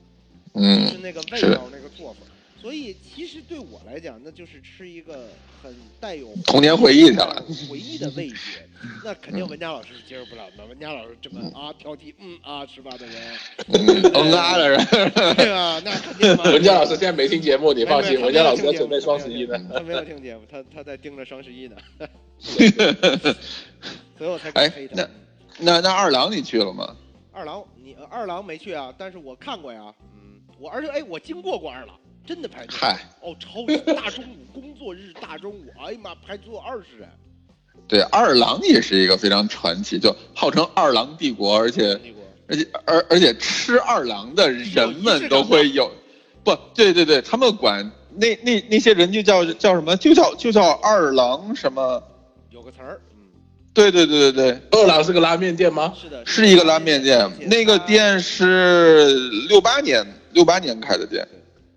[0.53, 2.19] 就嗯是那个味道、那个做法。
[2.61, 5.27] 所以其实对我来讲，那就是吃一个
[5.63, 8.67] 很带有童年回忆去了回忆的味觉。
[9.03, 10.65] 那肯定文佳老师是接受不了的。
[10.67, 13.15] 文佳老师这么啊挑剔，嗯啊吃饭的人，
[13.67, 14.85] 嗯嗯啊的人，
[15.35, 15.81] 对吧？
[15.83, 16.43] 那肯定嘛。
[16.53, 19.57] 文佳老师现在没听节目，你放心，文佳老师在准备双十一呢。
[19.73, 21.75] 他没有听节目，他他在盯着双十一呢。
[24.17, 24.71] 所以我才哎。
[24.91, 25.09] 那嗯
[25.63, 26.95] 那那二郎你去了吗？
[27.31, 28.91] 二郎，你呃二郎没去啊？
[28.97, 29.93] 但是我看过呀。
[30.15, 32.77] 嗯，我而且哎，我经过过二郎，真的排队。
[32.77, 37.09] 嗨，哦，超级大中午工作日大中午， 哎呀妈，排坐二十人。
[37.87, 41.99] 对，二郎也是一个非常传奇，就号称二郎帝国，而且
[42.47, 45.91] 而且而而且吃二郎的人们都会有，
[46.43, 52.01] 不对对对，他们管那那那些人就叫叫什么，就叫就叫二郎什么，
[52.49, 53.17] 有个词儿，嗯，
[53.73, 55.93] 对对对对对，二郎是个拉面店吗？
[55.99, 61.27] 是的，是一个拉面店，那个店是六八年六八年开的店，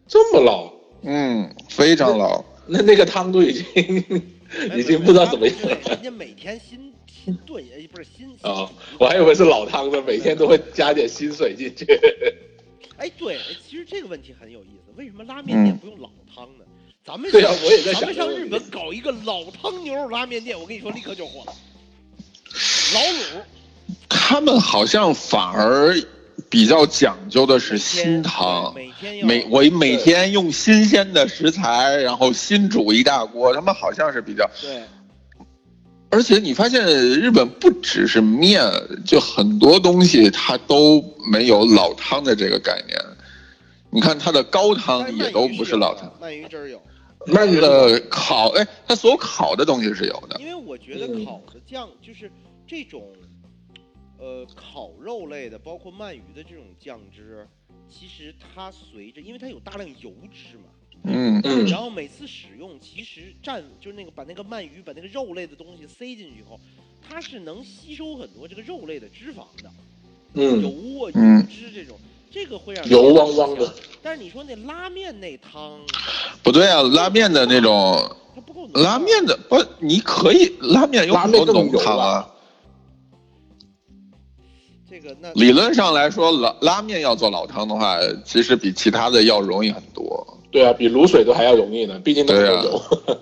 [0.07, 3.65] 这么老，嗯，非常老，那那个汤都已经
[4.71, 8.71] 哎 已经不知道怎么样了人家每天新新炖，也，不是新新啊！
[8.99, 11.87] 我还以为是老汤呢，每天都会加点新水进去。
[12.97, 13.39] 哎，对，
[13.69, 16.65] 其实这个问题很有意思，为什么拉面店不用老汤呢？
[17.05, 21.53] 咱们对啊我也在想咱们上日本搞一个老汤牛肉拉面店，我跟你说，立刻就火了。
[22.95, 23.43] 老卤
[24.09, 25.95] 他们好像反而
[26.49, 28.75] 比较讲究的是新汤。
[29.23, 34.83] 每我每天用新鲜的食材，然后新煮一大锅，他们好像是比较，对
[36.11, 38.63] 而且你发现日本不只是面，
[39.05, 42.97] 就很多东西它都没有老汤的这个概念。
[43.91, 46.81] 你看它的高汤也都不是老汤，鳗鱼汁儿有，
[47.27, 50.41] 鳗鱼的烤，哎，它所有烤的东西是有的。
[50.41, 52.31] 因为我觉得嗯烤的酱就是
[52.67, 53.03] 这种，
[54.25, 57.47] 呃，烤肉类的，包括鳗鱼的这种酱汁，
[57.91, 60.65] 其实它随着，因为它有大量油脂嘛，
[61.03, 61.43] 嗯。
[61.45, 61.67] 嗯。
[61.67, 66.59] 然后每次使用，其实蘸就是那个把那个鳗鱼把那个肉类的东西塞进去以后，
[67.07, 69.71] 它是能吸收很多这个肉类的脂肪的，
[70.33, 70.71] 嗯，油
[71.05, 71.99] 啊、嗯油脂这种，
[72.31, 73.75] 这个会让油汪汪的。
[74.03, 75.79] 但是你说那拉面那汤，
[76.43, 82.07] 不对啊，拉面的那种它不够浓拉面的不，你可以拉面有很多浓汤啊。
[82.07, 82.31] 啊。
[84.89, 90.39] 这个那理论上来说，拉拉面要做老汤的话，其实比其他的要容易很多。
[90.51, 93.19] 对啊，比卤水都还要容易呢，毕竟那么对啊多油。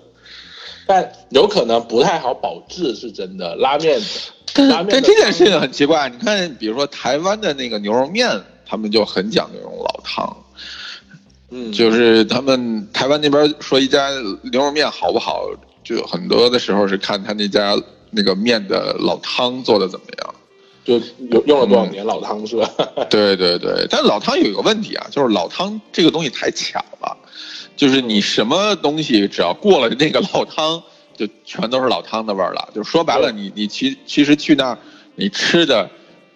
[0.85, 3.55] 但有可能不太好保质，是真的。
[3.55, 3.99] 拉面，
[4.53, 8.29] 但拉面但这件事情很奇怪，你看，比如说台湾的那个牛肉面，
[8.65, 10.37] 他们就很讲究这种老汤，
[11.49, 14.09] 嗯，就是他们台湾那边说一家
[14.51, 15.45] 牛肉面好不好，
[15.83, 20.35] 就很多的时候是看他那家那个面的老汤做的怎么样。
[20.83, 22.69] 就用用了多少年老汤是吧？
[23.09, 27.17] 对对对，但老汤有一个问题啊，就是老汤这个东西太巧了，
[27.75, 30.83] 就是你什么东西只要过了那个老汤，
[31.15, 32.69] 就全都是老汤的味儿了。
[32.75, 34.77] 就说白了，你你其其实去那儿，
[35.15, 35.89] 你吃的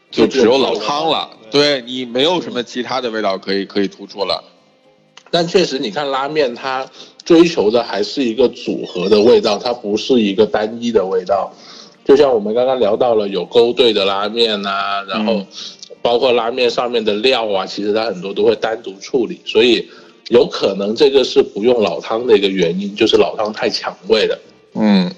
[0.09, 4.43] 就只有老汤了，对你没有什么其他的味道可以可以突出了。
[5.29, 6.89] 但确实，你看拉面，它
[7.25, 11.51] 追求的还是一个组合的味道，它不是一个单一的味道。
[12.07, 15.45] 就像我们刚刚聊到了有勾兑的拉面呐，然后
[16.01, 19.85] 包括拉面上面的料啊，其实它很多都会单独处理，所以
[20.29, 24.39] 有可能这个是不用老汤的一个原因，就是老汤太抢味了。
[24.75, 25.11] 嗯，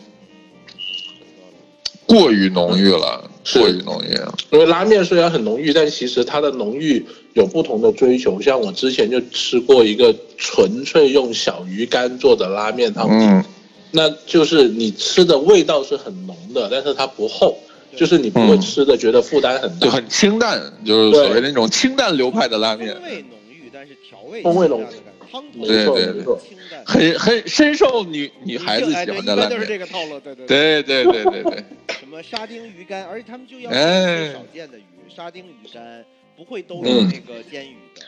[2.07, 3.23] 过于浓郁了，
[3.53, 4.33] 过于浓郁了。
[4.49, 8.41] 因为拉面虽然很浓郁，但其实它的浓郁有不同的追求。
[8.41, 13.47] 像我之前就吃过一个纯粹用小鱼干做的拉面汤底。
[13.91, 17.57] 那就是你吃的味道是很浓的，但是它不厚，
[17.95, 22.93] 就是你不会吃的觉得负担很大，就很清淡，就是所谓那种清淡流派的拉面。
[22.93, 24.85] 风味浓郁，但是调味风味浓，
[25.31, 26.39] 汤没错没错，
[26.85, 29.49] 很很深受女女孩子喜欢的拉面。
[29.49, 31.63] 就是这个套路，对对对对对对对。
[31.99, 34.83] 什么沙丁鱼干，而且他们就要最少见的鱼，
[35.15, 36.05] 沙丁鱼干
[36.37, 38.01] 不会都有那个煎鱼的。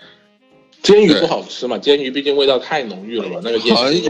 [0.82, 1.78] 煎鱼不好吃嘛？
[1.78, 4.10] 煎鱼毕竟味道太浓郁了吧，那个煎鱼。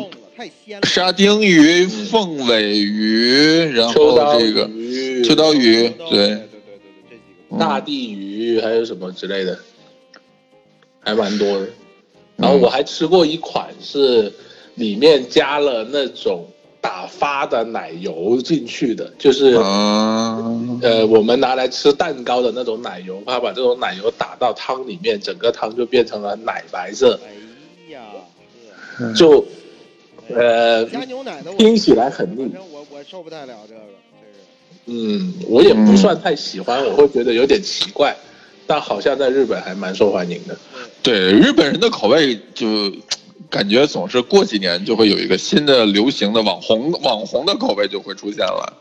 [0.84, 4.70] 沙丁鱼、凤尾鱼，然后这个
[5.24, 6.48] 秋刀鱼，对对对对对，
[7.10, 9.60] 这几个大地鱼还有什么之类的，
[11.00, 11.68] 还蛮多的。
[12.38, 14.34] 然后我还吃过一款是
[14.76, 16.48] 里面加了那种
[16.80, 27.20] 打发的奶油进去的，就是呃我们拿来吃蛋糕的那种奶油，他把这种奶油打到汤里面，整个汤就变成了奶白色。
[27.24, 28.02] 哎呀，
[29.14, 29.46] 就。
[30.30, 33.82] 呃，加牛奶的听起来很腻，反正我我受不太了这个，
[34.86, 35.18] 这个。
[35.18, 38.16] 嗯，我也不算太喜欢，我会觉得有点奇怪，
[38.66, 40.58] 但好像在日本还蛮受欢迎的。
[41.04, 42.92] 对，日本人的口味就
[43.50, 48.74] 感觉总是过几年就会有一个新的流行的网红网红的口味就会出现了。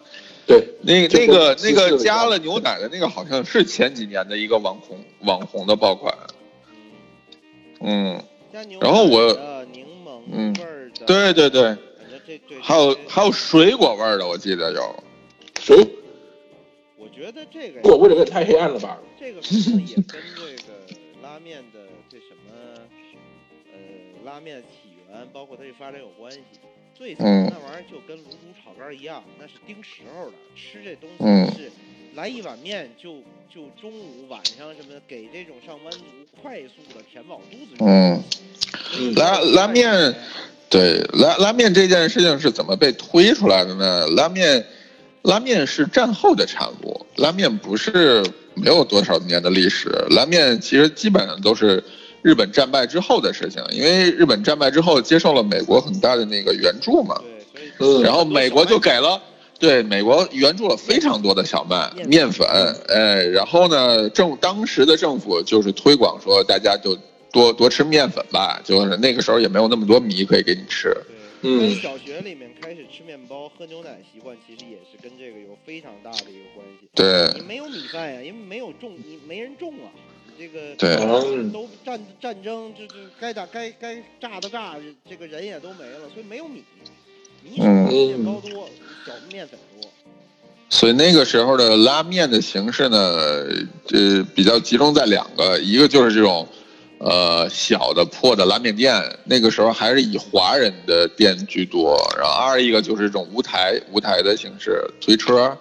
[0.46, 6.14] 对，那那个那个加了牛奶的那个好像是前几年的一个网红网红的爆款。
[7.80, 8.22] 嗯，
[8.80, 10.79] 然后我柠檬味儿。
[11.06, 11.76] 对对对，
[12.60, 15.04] 还有还有水果味的，我记得有
[15.60, 15.88] 水。
[16.96, 18.98] 我觉得这个我味有点太黑暗了吧？
[19.18, 20.72] 这个可能也跟这个
[21.22, 22.52] 拉面的这什么
[23.72, 23.78] 呃
[24.24, 26.40] 拉面起源，包括它这发展有关系。
[26.94, 31.24] 最早那玩意儿就跟卤煮炒肝一样，那是盯时候的，吃这东西
[31.56, 31.72] 是
[32.14, 36.04] 来一碗面就就中午晚上什么的，给这种上班族
[36.42, 37.76] 快速的填饱肚子。
[37.78, 38.22] 嗯，
[39.16, 40.14] 拉拉面。
[40.68, 44.06] 对拉拉面这件事情是怎么被推出来的呢？
[44.14, 44.64] 拉面，
[45.22, 48.24] 拉面是战后的产物，拉面不是
[48.54, 49.88] 没有多少年的历史。
[50.10, 51.82] 拉面其实基本上都是
[52.22, 57.20] 日本战败之后的事情，因为日本战败之后接受了美国很大的那个援助嘛，
[57.76, 59.20] 对，然后美国就给了，
[59.58, 62.46] 对美国援助了非常多的小麦面粉，
[62.86, 66.96] 哎，然后呢，政当时的政府就是推广说大家就。
[67.32, 70.94] 多多吃面粉吧，就是那个时候也没有那么多米可以给你吃。
[71.42, 76.86] 嗯，小学里面开始吃面包、喝牛奶习惯，其实也是跟这个有非常大的一个关系。
[76.94, 79.88] 对，你没有米饭呀，因为没有种，你没人种啊。
[80.26, 80.96] 你这个对，
[81.50, 84.76] 都战战争，这这该打该该炸的炸，
[85.08, 86.62] 这个人也都没了，所以没有米，
[87.42, 88.68] 米少，面包多，
[89.06, 89.90] 小面粉多。
[90.68, 92.98] 所以那个时候的拉面的形式呢，
[93.92, 96.46] 呃，比较集中在两个，一个就是这种。
[97.00, 101.96] 呃，小的破的拉面店，那个时候还是以华人的店居多。
[102.18, 105.56] 然后二一个就是这种无台无台的形式推车，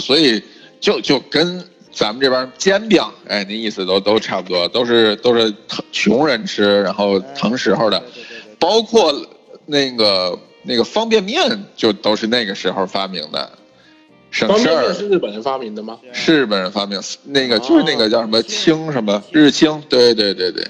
[0.00, 0.42] 所以
[0.80, 5.54] 就就跟咱们这边煎饼，哎，那意思都都差不多，都是都是
[5.92, 8.02] 穷人吃，然后腾时候的，
[8.58, 9.14] 包括
[9.64, 13.57] 那个那个方便面，就都是那个时候发明的。
[14.30, 15.98] 省事儿是日本人发明的吗？
[16.12, 20.64] 是日本人发明，那个就是那个叫什么清什么日清，对对对对，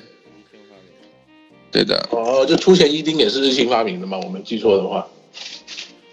[1.71, 2.09] 对的。
[2.11, 4.19] 哦，就出前一丁也是日清发明的吗？
[4.25, 5.07] 我没记错的话。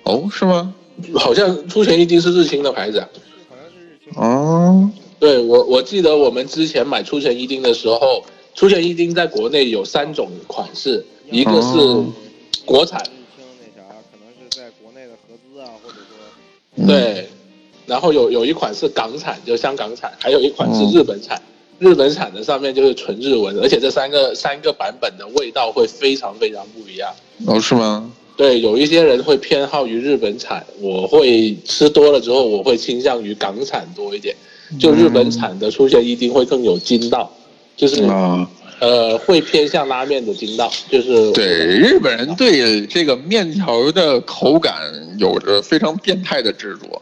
[0.03, 0.73] 哦，是吗？
[1.15, 2.99] 好像出前一丁是日清的牌子。
[2.99, 4.13] 好像是日清。
[4.21, 4.89] 哦，
[5.19, 8.25] 对我我记得我们之前买出钱一丁的时候，
[8.55, 11.77] 出钱一丁在国内有三种款式，一个是
[12.65, 12.99] 国产。
[13.01, 17.29] 可能是在国内的合资啊，或者说对，
[17.85, 21.41] 然后有有一款是港产，就香港产，还有一款是日本产。
[21.77, 27.13] 日本产的上面就是纯日文，而且这三个三个版本的味道会非常非常不一样。
[27.45, 28.09] 哦，是吗？
[28.37, 34.33] 对，有一些人会偏好于日本产，我会吃多了之后，我会倾向于港产多一点。
[34.79, 37.29] 就日本产的出现一定会更有筋道，
[37.75, 44.73] 就是啊，呃会偏向拉面的筋道，就是对，日本人对这个面条的口感
[45.19, 47.01] 有着非常变态的执着。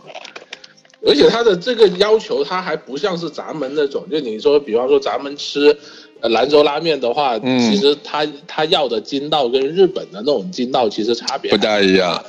[1.06, 5.78] 而且他的这个要求，他还不像是咱们那种，就你说，比方说咱们吃
[6.22, 12.24] 呃兰州拉面的话，嗯其实他他要的筋道跟日本的那种筋道其实差别不大一样。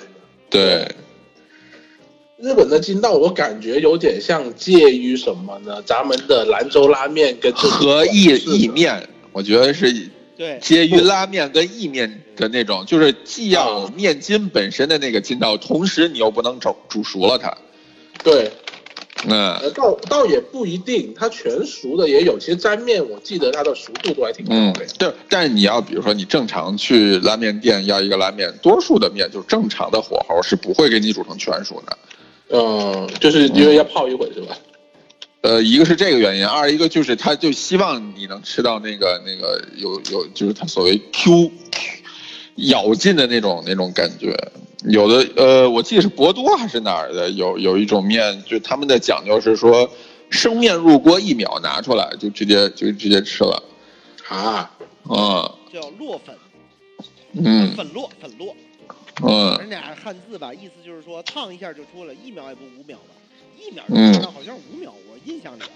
[0.50, 0.88] 对，
[2.36, 5.80] 日本的筋道，我感觉有点像介于什么呢？
[5.82, 9.92] 咱们的兰州拉面跟这和意意面，我觉得是
[10.36, 17.56] 对，介于拉面跟意面的那种，就是既要有面筋本身的那个筋道，同时你又不能煮煮熟了它。
[18.22, 18.50] 对，
[19.28, 22.38] 嗯呃，倒倒也不一定，它全熟的也有。
[22.38, 31.98] 其实沾面，我记得它的熟度都还挺高嗯的。，对，但是你要比如说你正常去拉面店要一个拉面，多数的面就是正常的火候是不会给你煮成全熟的。
[32.50, 34.56] 嗯，就是因为要泡一会是吧？
[35.40, 41.50] 呃，一个是这个原因，二一个就是他就希望你能吃到那个那个有有就是他所谓 Q
[42.56, 44.36] 咬劲的那种那种感觉。
[44.84, 49.90] 有的呃，我记得是博多还是哪儿的，有有一种面，就他们的讲究是说
[50.28, 53.62] 生面入锅一秒拿出来就直接就直接吃了。
[54.28, 54.70] 啊，
[55.08, 55.50] 嗯。
[55.72, 56.36] 叫落粉，
[57.32, 57.74] 嗯。
[57.74, 58.54] 粉落粉落，
[59.22, 59.56] 嗯。
[59.58, 63.14] 人俩汉字吧，意思就是说烫一下就出来，一秒也不五秒吧，
[63.58, 64.12] 一秒嗯。
[64.12, 65.68] 就出来好像五秒，我印象里啊，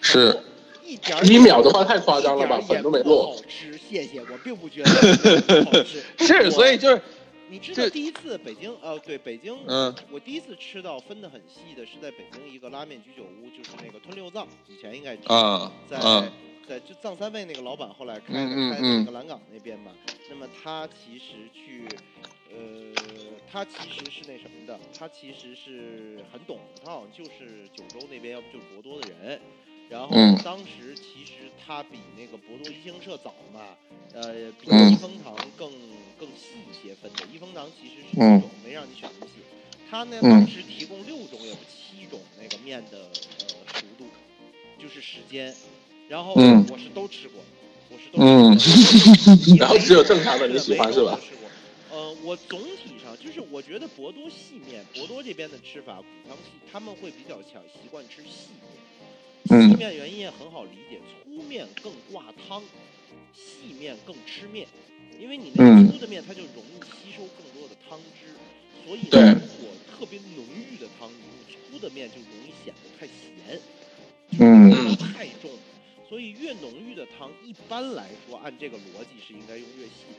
[0.00, 0.38] 是。
[0.86, 3.36] 一点一秒的话太夸张了吧粉都没落。
[3.36, 4.90] 好吃，谢谢，我并不觉得
[5.64, 6.02] 不好吃。
[6.18, 7.00] 是，所以就是
[7.48, 16.30] 你知道第一次北京呃对北京，嗯我第一次吃到分的很细的是在北京一个拉面居酒屋，就是那个吞六藏，以前应该知道，啊在、啊
[16.68, 19.90] 在就藏三味那个老板后来开的、开的嗯那个蓝港那边嘛，
[20.28, 21.88] 那么他其实去
[22.50, 22.92] 呃
[23.50, 29.40] 他其实是那什么的，他其实是很懂，他好像就是九州那边要不就是博多的人。
[29.88, 33.60] 然后嗯当时其实它比那个博多一星社早嘛，
[34.12, 35.70] 呃，比一风堂更
[36.18, 37.24] 更细一些分的。
[37.32, 39.42] 一风堂其实是七嗯种，没让你选那么细。
[39.90, 42.98] 他呢嗯当时提供六种也不七种那个面的
[43.40, 43.46] 呃
[43.80, 44.04] 熟度，
[44.78, 45.54] 就是时间。
[46.08, 47.40] 然后嗯我是都吃过，
[47.90, 49.56] 我是都吃过。
[49.56, 51.18] 然后只有正常的你喜欢是吧？
[51.90, 58.97] 呃，我总体上就是我觉得博多细面，博多这边的吃法，古汤系他们会比较强习惯吃细面。
[59.50, 62.62] 嗯细面原因也很好理解，粗面更挂汤，
[63.34, 64.66] 细面更吃面，
[65.18, 68.34] 因为你那嗯个粗的面它就容易吸收更多的汤汁，
[68.84, 73.60] 所以对如果特别浓郁的汤，你用粗的面就容易显得太咸，
[74.40, 75.50] 嗯太重。
[76.08, 80.18] 所以越浓郁的汤，一般来说按这个逻辑是应该用越细的。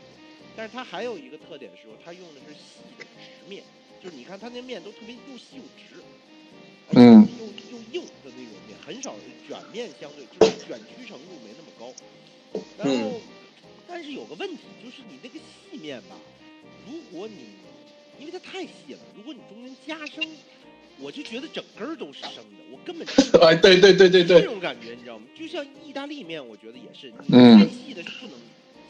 [0.55, 3.63] 但是它还有一个特点是说，它用的是细的直面，
[4.03, 6.03] 就是你看它那面都特别又细又直，
[6.91, 9.13] 嗯又又硬的那种面，很少
[9.47, 11.93] 卷面，相对就是卷曲程度没那么高。
[12.75, 13.21] 然后，嗯
[13.87, 16.15] 但是有个问题就是你那个细面吧，
[16.87, 17.35] 如果你
[18.19, 20.23] 因为它太细了，如果你中间加生，
[20.99, 23.07] 我就觉得整根儿都是生的，我根本
[23.45, 25.25] 哎，对对对对这，种感觉，你知道吗？
[25.37, 28.35] 就像意大利面，我觉得也是，你嗯太细的是不能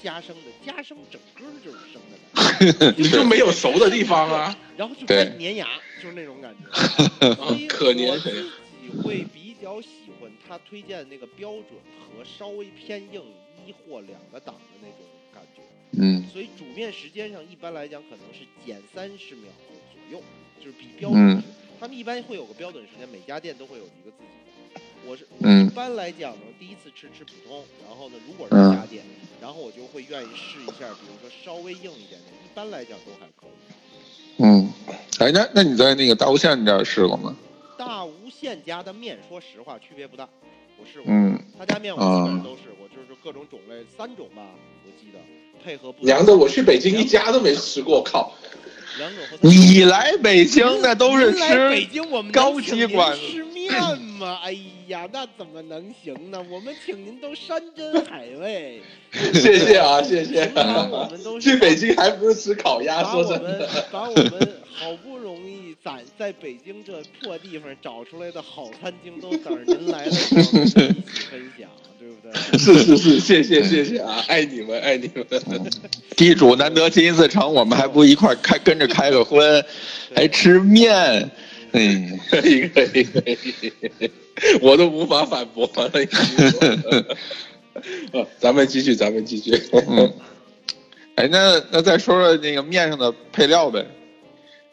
[0.02, 4.58] 加生的，加生整根儿就是生的感觉， 你就没有熟的地方啊。
[4.78, 5.68] 然后就粘牙，
[6.02, 7.36] 就是那种感觉。
[7.36, 11.66] 所以可粘我自己会比较喜欢他推荐的那个标准
[12.00, 13.22] 和稍微偏硬
[13.66, 15.00] 一或两个档的那种
[15.34, 15.62] 感觉。
[15.92, 20.24] 嗯所以煮面时间上一般来讲可能是减三十秒左右，
[20.60, 21.44] 就是比标准嗯。
[21.80, 24.26] 他们一般会有个标准时间，每家店都会有一个自己
[24.76, 24.82] 的。
[25.08, 29.04] 我是我嗯一般来讲呢，第一次吃吃普通，然后呢，如果是嗯家店，
[29.42, 34.44] 然后我就会愿意试一下，比如说稍微硬一点的，一般来讲都还可以。
[34.44, 34.70] 嗯，
[35.20, 37.36] 哎，那那你在那个大无限这儿试过吗？
[38.40, 40.28] 大无限家的面，说实话区别不大，
[40.78, 44.44] 我试过，嗯他家面我基本上都试过，就是各种种类三种吧，
[44.86, 45.20] 我记得
[45.64, 46.06] 配合不同。
[46.06, 48.34] 娘的，我去北京一家都没吃过，靠！
[48.98, 53.18] 两种和你来北京 那都是吃，京，我们高级馆
[53.54, 53.74] 面
[54.20, 54.38] 吗？
[54.44, 54.56] 哎
[54.88, 56.44] 呀，那怎么能行呢？
[56.52, 58.82] 我们请您都山珍海味，
[59.34, 63.02] 谢谢啊，谢谢平常我们都是去北京还不是吃烤鸭？
[63.02, 72.58] 把我们说真的，把我们好不容易攒在北京这破地方找出来的好餐厅，都等着您来 分享，对不对？
[72.60, 75.26] 是是是，谢谢谢谢啊， 爱你们爱你们。
[76.18, 79.64] 地主难得进一次城，我们还不一块开跟着开个荤，
[80.14, 81.30] 还吃面，
[81.74, 84.12] 嗯，可以可以可以，
[84.62, 86.04] 我都无法反驳了。
[86.04, 87.06] 已经
[88.12, 89.52] 呃咱们继续，咱们继续。
[89.88, 90.14] 嗯，
[91.16, 93.86] 哎，那那再说说那个面上的配料呗。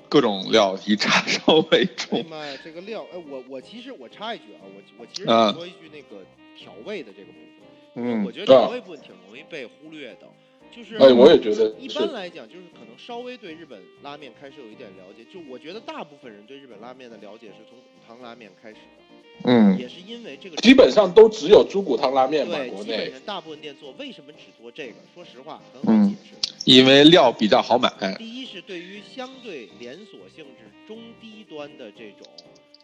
[0.08, 2.24] 各种料以叉烧为哎。
[2.30, 6.24] 妈呀，这个料，哎，我我其实我插一句啊，我我其实想说一句那个
[6.56, 10.28] 调味的这个部分，嗯我觉得调味部分挺容易被忽略的，
[10.74, 19.02] 就是哎，我也觉得一般来讲，就是可能稍微对日本拉面开始有一点了解，就我觉得大部分人对日本拉面的了解是从骨汤拉面开始的，
[19.44, 24.94] 嗯也是因为这个基本上都只有猪骨汤拉面嘛，对，国基本内上大部分店做，为什么只做这个？
[25.14, 26.54] 说实话，很嗯好解释。
[26.64, 27.88] 因为料比较好买。
[28.18, 32.26] 第一是对于相对连锁性质中低端的这种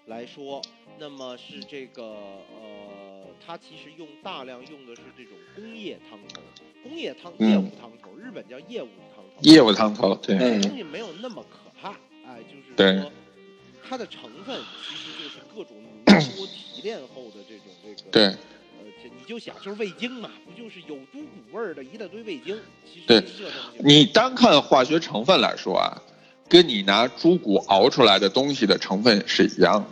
[0.07, 0.63] 来说，
[0.99, 2.92] 那么是这个呃，
[3.45, 6.41] 它其实用大量用的是这种工业汤头，
[6.83, 11.91] 工业汤嗯业务汤头，日本叫业务汤头，业务汤头，对，这嗯东西没有那么可怕，
[12.27, 13.11] 哎，就是对说
[13.87, 15.77] 它的成分其实就是各种
[16.07, 18.37] 浓缩提炼后的这种这个对
[19.05, 22.57] 你就想就是味精嘛，不就是有猪骨味儿的一大堆味精？
[22.85, 23.83] 其实对是这东西。
[23.83, 26.01] 你单看化学成分来说啊，
[26.49, 29.89] 跟你拿猪骨熬出来的东西的成分是一样的。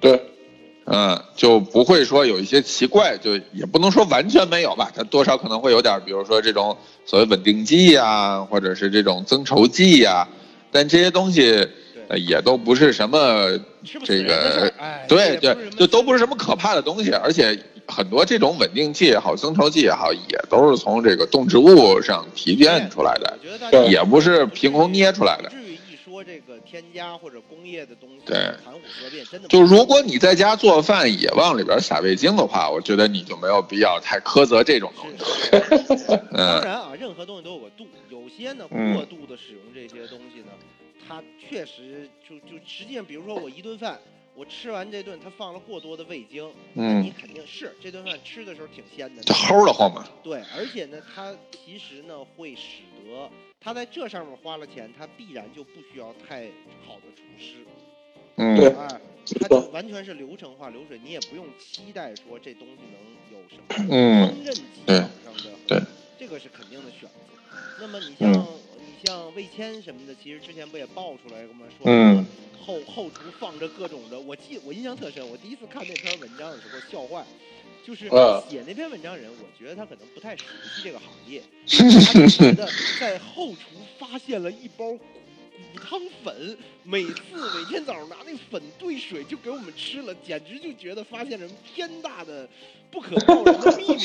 [0.00, 0.29] 对，
[0.86, 10.26] 嗯，就不会说有一些奇怪，就也不能说完全没有吧，它多少可能会有点，比如说这种所谓稳定剂呀、或者是这种增稠剂呀、
[10.72, 11.68] 但这些东西
[12.08, 13.58] 呃也都不是什么
[14.04, 17.56] 这个，哎，对对就都不是什么可怕的东西，而且
[17.86, 23.38] 很多这种稳定剂也好、增稠剂也好，也都是从这个动植物上提炼出来的
[23.88, 25.50] 也不是凭空捏出来的
[26.22, 28.36] 这个添加或者工业的东西对。
[28.64, 35.16] 含糊色变，真的就如果你在家做饭也往里边撒味精的话，我觉得你就没有必要太苛责这种东西。
[35.98, 36.62] 是当 嗯。
[36.64, 40.52] 然啊，任何东西都有个度，有些呢嗯过度的使用这些东西呢，
[41.06, 43.98] 它确实就就实际上，比如说我一顿饭，
[44.34, 47.02] 我吃完这顿，它放了过多的味精，嗯。
[47.02, 50.06] 你嗯，肯定是这顿饭吃的时候挺鲜的，就齁的慌嘛。
[50.22, 53.30] 对，而且呢，它其实呢会使得
[53.60, 56.46] 他在这上面花了钱，他必然就不需要太
[56.86, 57.66] 好的厨师，
[58.36, 58.70] 嗯，对，
[59.40, 64.28] 它就完全是流程化流水，你也不用期待说这东西能有什么嗯。
[64.28, 65.82] 烹饪技巧上的，对，
[66.18, 67.14] 这个是肯定的选择。
[67.80, 68.46] 那么你像、嗯。
[68.78, 71.66] 你像魏谦什么的，其实之前不也爆出来过吗？
[71.78, 72.26] 说嗯。
[72.62, 77.24] 后后厨放着各种的，我记我印象特深，我第一次看那篇文章的时候笑坏。
[77.86, 82.68] 就是嗯写那篇文章人，我觉得他可能不太熟悉这个行业，他就觉得
[82.98, 83.60] 在后厨
[83.98, 92.48] 发现了一包骨骨汤粉，每次每天早上拿那粉兑水就给我们吃了，简直就觉得发现了天大的
[92.90, 93.98] 不可告人的秘密。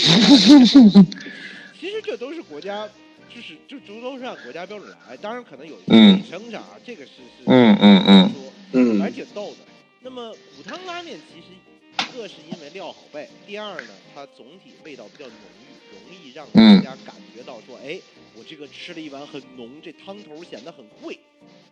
[1.80, 2.88] 其实这都是国家，
[3.34, 8.52] 就是就都都是按国家标准来，当然可能有嗯卫生上啊，这个是是嗯嗯嗯说。
[8.74, 9.58] 嗯还挺逗的。
[10.02, 11.75] 那么骨汤拉面其实一
[12.16, 18.00] 个是因为料好备，第二呢，它总体味道比较浓郁，容易让嗯大家感觉到说，哎，
[18.36, 21.20] 我这个吃了一碗很浓，这汤头显得很贵，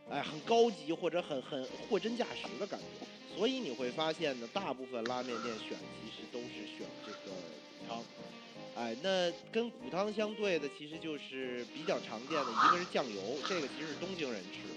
[0.09, 3.05] 哎，很高级或者很很货真价实的感觉。
[3.35, 8.03] 所以你会发现呢，大部分拉面店选其实都是选这个骨汤。
[8.75, 14.73] 哎，那跟骨汤相对的，其实就是比较常见的，一个是酱油，这个其实是东京人吃的，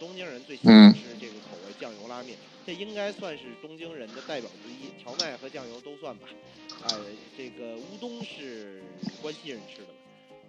[0.00, 2.34] 东京人最喜欢嗯吃这个口味酱油拉面，
[2.66, 6.26] 这应该算是东京人的代表之一，荞麦和酱油都算吧。
[6.88, 6.96] 哎，
[7.36, 8.82] 这个乌冬是
[9.20, 9.88] 关西人吃的，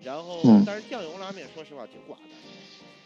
[0.02, 2.30] 然后嗯但是酱油拉面说实话挺寡淡，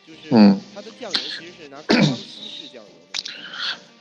[0.05, 2.89] 就是嗯它的酱油其实是拿高汤西式酱油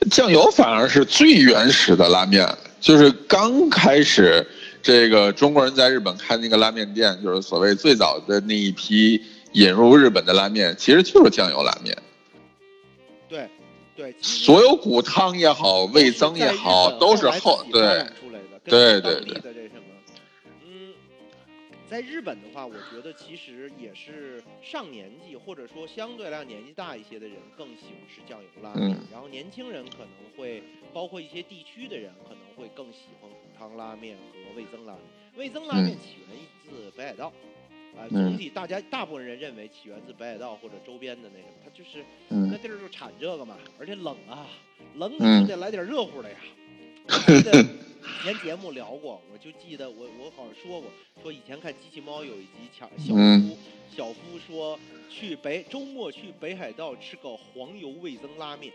[0.03, 0.11] 的。
[0.11, 2.47] 酱油反而是最原始的拉面，
[2.79, 4.47] 就是刚开始
[4.83, 9.19] 这个中国人在日本开那个拉面店，就是所谓最早的那一批
[9.53, 11.97] 引入日本的拉面，其实就是酱油拉面。
[13.97, 17.81] 对所有骨汤也好，味增也好，都是后后对
[18.21, 19.85] 出来的，对对跟当地对的这什么，
[20.65, 20.95] 嗯，
[21.89, 35.03] 在日本的话，我觉得其实也是上年纪或者说相对来讲年纪大一些的人更喜欢吃酱油拉面，嗯然后年轻人可能会，包括一些地区的人可能会更喜欢骨汤拉面和味增拉面。
[35.37, 37.33] 味增拉面嗯起源自北海道。
[37.97, 44.47] 啊、嗯总体大家大部分人认为起源自北海道或者周边的那什么，它就是那嗯地儿就产这个嘛，而且冷啊，
[44.97, 46.37] 冷你嗯就得来点热乎的呀。
[47.07, 50.91] 我记得 以前节目聊过，我就记得我我好像说过，
[51.23, 53.57] 说以前看机器猫有一集抢小嗯夫，
[53.97, 54.79] 小夫说
[55.11, 58.73] 去北周末去北海道吃个黄油味增拉面，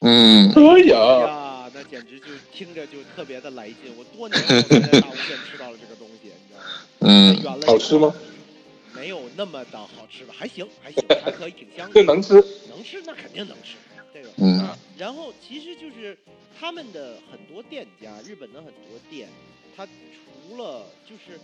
[0.00, 1.20] 嗯可以哎啊，
[1.66, 3.76] 呀，那简直就听着就特别的来劲。
[3.96, 6.66] 我多年后才在大无限吃到了这个东西，你知道吗？
[7.00, 8.14] 嗯好吃吗？
[9.00, 12.02] 没有那么的好吃吧，还行还行， 还可以，挺香的这。
[12.02, 12.34] 能吃，
[12.68, 13.78] 能吃那肯定能吃，
[14.12, 14.28] 这个。
[14.36, 16.16] 嗯啊，然后其实就是
[16.58, 19.26] 他们的很多店家，日本的很多店，
[19.74, 21.40] 他除了就是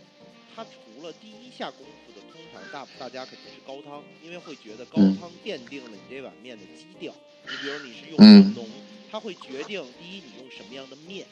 [0.54, 7.14] 他除了第一下功夫的，通常常大大家肯定是高汤，因为会觉得高嗯汤奠定了你这碗面的基调。
[7.48, 8.68] 你比如你是用浓，
[9.10, 11.26] 它会决定第一你用什么样的面，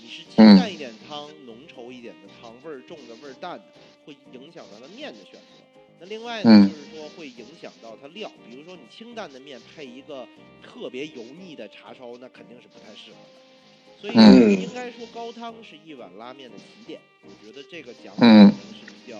[0.00, 3.64] 你是清嗯淡一点汤、浓稠一点的汤，味儿重的、味儿淡的，
[4.06, 5.65] 会影响咱们面的选择。
[5.98, 10.26] 那另外呢，嗯就是说会影响到它料，比如说你清淡的面配一个
[10.62, 13.40] 特别油腻的叉烧，那肯定是不太适合的。
[13.98, 18.26] 所以嗯应该说高汤是一碗拉面的起点，我觉得这个讲法
[18.76, 19.18] 是比较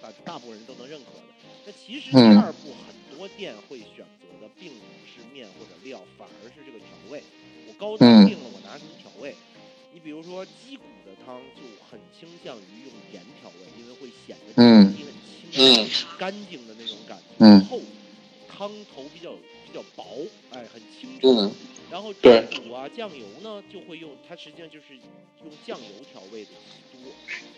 [0.00, 1.26] 大大部分人都能认可的。
[1.66, 7.22] 那其实嗯第二步很多店会选择的并不是面或者料，反而是这个调味。
[7.68, 9.34] 我高汤嗯定了，我拿什么调味？
[9.96, 15.88] 你比如说鸡骨的汤就很倾向于用盐调味，因为会显得嗯很清淡、
[16.18, 17.80] 干净的那种感觉，嗯厚，
[18.46, 19.32] 汤头比较
[19.64, 21.26] 比较薄，哎，很清澈。
[21.30, 21.50] 嗯
[21.88, 26.50] 然后猪对骨啊、酱油呢，就会用它实际上就是用酱油调味的
[26.92, 27.00] 多，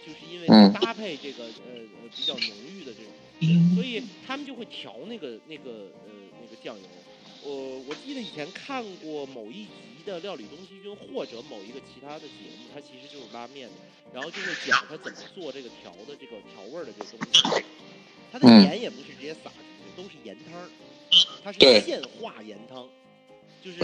[0.07, 1.51] 就是因为嗯搭配这个呃
[2.03, 6.85] 呃比较浓郁的这种，所以他们就会调那个那个呃那个酱油。
[7.49, 13.75] 我我记得以前看过某一集的《料理东西君》或者某一个其他的节目，它其实就是拉面的，
[14.13, 17.65] 然后就会讲它怎么做这个调的这个调味儿的这个东西。
[18.31, 18.65] 它的嗯。
[18.65, 20.69] 盐也不是直接撒进去，都是盐汤儿，
[21.43, 22.87] 它是现化盐汤，
[23.65, 23.79] 就是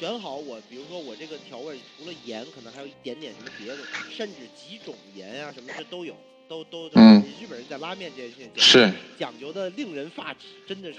[0.00, 3.78] 选好我，比如说我这个调味除了盐，可能还有一点点什么别的，
[4.10, 6.16] 甚至几种盐啊什么这都有，
[6.48, 7.00] 都都都。
[7.00, 10.98] 嗯日本人在拉面这件事情是讲究的令人发指，真的是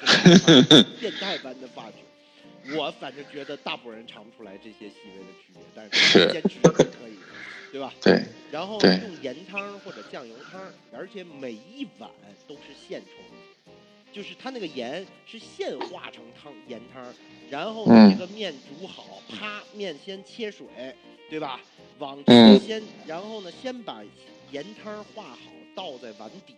[0.99, 2.75] 变态般的发指。
[2.75, 7.93] 我反正觉得大部分人尝不出来这些细微的区别，但是是坚持是可以的，对吧？
[8.01, 12.09] 对，然后用盐汤儿或者酱油汤儿，而且每一碗
[12.47, 13.11] 都是现冲
[13.65, 13.71] 的，
[14.13, 17.13] 就是它那个盐是现化成汤盐汤儿，
[17.49, 20.65] 然后这个面煮好，啪面先切水，
[21.29, 21.59] 对吧？
[21.97, 24.01] 往这先，然后呢先把
[24.51, 25.37] 盐汤儿化好，
[25.75, 26.55] 倒在碗底，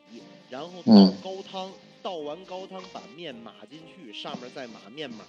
[0.50, 1.72] 然后倒嗯高汤，
[2.02, 5.26] 倒完高汤把面码进去，上面再码面码，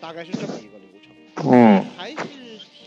[0.00, 1.12] 大概是这么一个流程。
[1.50, 2.16] 嗯还是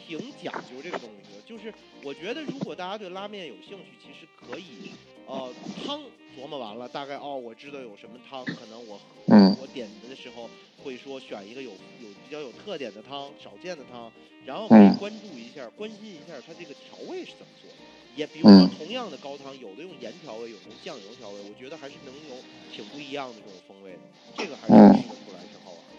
[0.08, 1.42] 挺讲究这个东西的。
[1.48, 4.92] 就是我觉得，如果大家对拉面有兴趣，其实可以，
[5.26, 5.52] 呃，
[5.84, 6.00] 汤
[6.38, 10.50] 琢磨完了，大概哦，我知道有什么汤，可能我嗯我点的时候
[10.84, 14.12] 会说选一个有有比较有特点的汤，少见的汤，
[14.46, 17.78] 然后嗯可以关注一下，关心一下它这个调味是怎么做的。
[18.16, 22.42] 也比如说嗯同样的高汤，有的用盐调味，有的用酱油调味，我觉得还是能有
[22.72, 24.00] 挺不一样的这种风味的。
[24.36, 25.95] 这个还是能吃得出来，挺好玩的。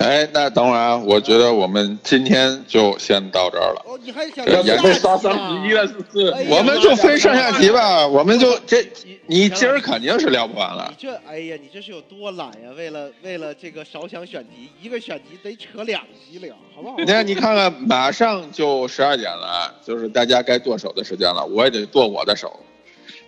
[0.00, 3.82] 嗯，哎，那等会儿啊，我觉得我们今天就先到这儿了。
[3.86, 6.34] 哦，你还想这要被刷三十一了，是不是？
[6.48, 10.96] 我们就分上下集吧，我们就这，你你今儿肯定是聊不完了你。
[10.98, 12.70] 这，哎呀，你这是有多懒呀？
[12.76, 16.96] 为了为了这个少想选题，一个选题得扯两集了，好不好？
[16.98, 22.58] 你看，你看看，马上就十二点了，就是大家该剁手的时间了，我也得剁我的手，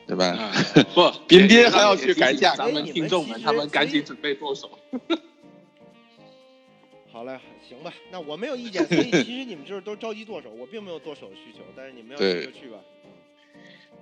[0.06, 0.24] 对吧？
[0.26, 0.50] 啊
[0.94, 4.70] 不， 彬彬还要去改价咱们听众们，他们赶紧准备剁手。
[7.12, 7.38] 好嘞，
[7.68, 8.84] 行吧，那我没有意见。
[8.88, 12.78] 所以其实你们就是都着急剁手，我并没有剁手的需求，但是你们要对去就去吧。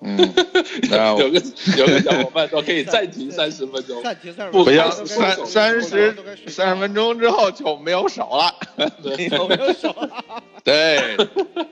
[0.03, 0.17] 嗯，
[0.89, 1.43] 那有个
[1.77, 8.55] 有个小伙伴说可以暂停三十分钟，暂停三十不分钟，不行，三三十三十分钟之后就没有手了。
[9.03, 10.25] 对钟，没有手了。
[10.63, 11.17] 对，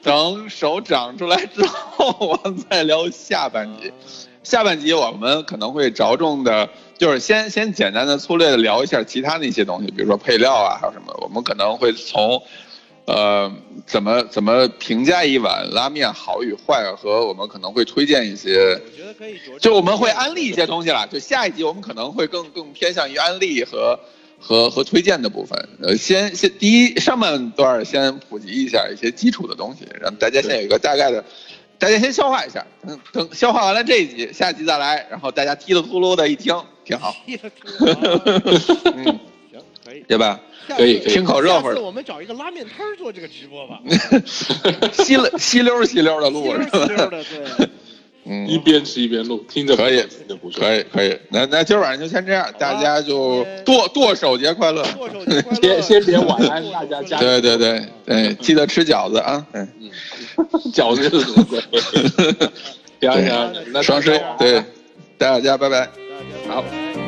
[0.02, 3.92] 等手长出来之后，我们再聊下半集。
[4.48, 12.42] 下半集我们可能会着重的，就是先先简单的粗略的聊一下其他的一些东西，比如说配料啊，还有什么，我们可能会从，
[13.04, 13.52] 呃，
[13.84, 21.06] 怎么怎么评价一碗拉面好与坏，和我们可能会推荐一些，我觉得可以，就我们会安利一些东西啦。
[21.06, 24.00] 就下一集我们可能会更更偏向于安利和
[24.40, 25.68] 和和推荐的部分。
[25.82, 31.22] 呃，先先第一上半段先普及一下一些基础的东西，让大家先有一个大概的。
[31.78, 39.04] 大家先消化一下，等等消化完了这一集，下集再来，然后大家踢了秃噜的一听，挺好，踢了秃噜嗯，
[39.50, 40.04] 行，可以。
[40.08, 40.40] 对吧？
[40.68, 43.80] 可以可以听口热乎下次我们找一个拉面摊做这个直播吧，
[44.92, 46.84] 稀了稀溜稀溜的路稀溜是吧？
[46.84, 47.68] 稀溜的，对。
[48.28, 50.60] 嗯，一边吃一边录，听着可以听着不错。
[50.60, 54.82] 可以可以，那那今儿晚上就先这样，大家就剁剁手节快乐。
[54.96, 55.80] 剁手节快乐！
[55.80, 59.46] 先先别晚安大家加对对对对，记得吃饺子啊！
[59.52, 59.66] 嗯，
[60.72, 61.60] 饺子是什么 鬼？
[63.00, 64.62] 行行，那双十一对，
[65.16, 65.88] 大家拜拜。
[66.48, 67.07] 好拜拜